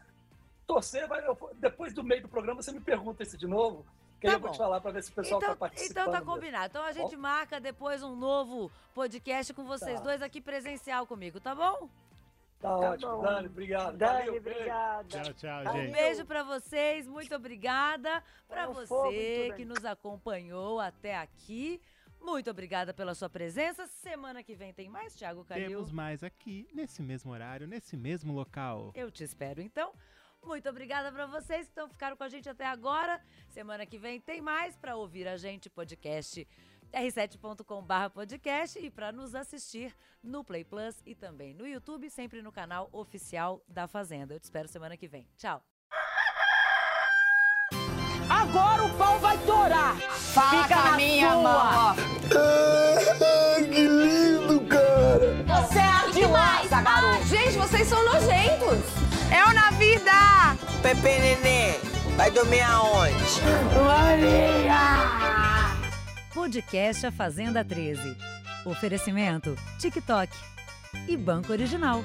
torcer, 0.65 1.07
vai, 1.07 1.25
eu- 1.27 1.37
depois 1.59 1.93
do 1.93 2.03
meio 2.03 2.21
do 2.21 2.29
programa, 2.29 2.61
você 2.61 2.71
me 2.71 2.79
pergunta 2.79 3.23
isso 3.23 3.37
de 3.37 3.45
novo, 3.47 3.85
que 4.23 4.27
Tá 4.29 4.33
eu 4.35 4.39
vou 4.39 4.47
bom. 4.49 4.53
te 4.53 4.57
falar 4.57 4.79
para 4.79 4.91
ver 4.91 5.03
se 5.03 5.11
o 5.11 5.13
pessoal 5.13 5.39
Então, 5.41 5.51
está 5.53 5.59
participando. 5.59 6.07
então 6.07 6.11
tá 6.11 6.21
combinado. 6.25 6.65
Então 6.67 6.83
a 6.83 6.91
gente 6.93 7.15
Bom? 7.15 7.21
marca 7.21 7.59
depois 7.59 8.01
um 8.01 8.15
novo 8.15 8.71
podcast 8.93 9.53
com 9.53 9.65
vocês 9.65 9.97
Tá. 9.99 10.03
dois 10.05 10.21
aqui 10.21 10.39
presencial 10.39 11.05
comigo, 11.05 11.39
tá 11.41 11.53
bom? 11.53 11.89
Tá, 12.61 12.69
Tá 12.69 12.91
ótimo. 12.91 13.11
bom. 13.17 13.21
Dani, 13.23 13.47
obrigado. 13.47 13.97
Dani, 13.97 14.17
Valeu, 14.25 14.35
obrigada. 14.37 15.03
Tchau, 15.09 15.33
tchau, 15.33 15.63
Valeu. 15.65 15.73
Um 15.81 15.85
gente. 15.87 15.91
beijo 15.93 16.25
pra 16.25 16.43
vocês, 16.43 17.05
muito 17.07 17.35
obrigada. 17.35 18.23
Fogo 18.47 18.61
em 18.81 18.85
você 18.85 19.43
tudo 19.47 19.55
que 19.57 19.65
nos 19.65 19.83
acompanhou 19.83 20.79
até 20.79 21.17
aqui. 21.17 21.81
Muito 22.21 22.49
obrigada 22.49 22.93
pela 22.93 23.13
sua 23.13 23.29
presença. 23.29 23.85
Semana 23.85 24.41
que 24.41 24.55
vem 24.55 24.71
tem 24.73 24.87
mais, 24.87 25.13
Thiago 25.13 25.43
Calil. 25.43 25.67
Temos 25.67 25.91
mais 25.91 26.23
aqui, 26.23 26.65
nesse 26.73 27.01
mesmo 27.03 27.33
horário, 27.33 27.67
nesse 27.67 27.97
mesmo 27.97 28.31
local. 28.33 28.91
Eu 28.95 29.11
te 29.11 29.25
espero 29.25 29.61
então. 29.61 29.91
Muito 30.45 30.69
obrigada 30.69 31.11
pra 31.11 31.25
vocês 31.25 31.61
que 31.65 31.71
estão 31.71 31.87
ficaram 31.89 32.15
com 32.17 32.23
a 32.23 32.29
gente 32.29 32.49
até 32.49 32.65
agora. 32.65 33.19
Semana 33.49 33.85
que 33.85 33.97
vem 33.97 34.19
tem 34.19 34.41
mais 34.41 34.75
pra 34.75 34.95
ouvir 34.95 35.27
a 35.27 35.37
gente 35.37 35.69
podcast 35.69 36.47
r7.com.br 36.93 38.09
podcast 38.13 38.77
e 38.77 38.89
pra 38.91 39.11
nos 39.11 39.33
assistir 39.33 39.95
no 40.21 40.43
Play 40.43 40.63
Plus 40.63 41.01
e 41.05 41.15
também 41.15 41.53
no 41.53 41.65
YouTube, 41.67 42.09
sempre 42.09 42.41
no 42.41 42.51
canal 42.51 42.87
oficial 42.91 43.63
da 43.67 43.87
Fazenda. 43.87 44.35
Eu 44.35 44.39
te 44.39 44.43
espero 44.43 44.67
semana 44.67 44.95
que 44.95 45.07
vem. 45.07 45.27
Tchau. 45.37 45.63
Agora 48.29 48.83
o 48.83 48.97
pau 48.97 49.17
vai 49.19 49.37
torar. 49.45 49.95
Fala 49.97 50.63
Fica 50.63 50.75
com 50.75 50.87
a 50.87 50.91
na 50.91 50.97
minha 50.97 51.29
sua. 51.31 51.41
mão. 51.41 51.51
Ah, 51.51 51.95
que 53.73 53.87
lindo, 53.87 54.61
cara! 54.67 55.61
Você 55.63 55.79
é 55.79 55.81
ardilosa, 55.81 56.81
garoto. 56.81 57.23
Gente, 57.25 57.57
vocês 57.57 57.87
são 57.87 58.03
nojentos. 58.05 59.02
Pepe 60.81 61.19
Nenê, 61.19 61.77
vai 62.17 62.29
dormir 62.29 62.61
aonde? 62.61 63.13
Podcast 66.33 67.05
A 67.05 67.11
Fazenda 67.11 67.63
13. 67.63 68.17
Oferecimento 68.65 69.55
TikTok 69.79 70.31
e 71.07 71.15
Banco 71.15 71.51
Original. 71.51 72.03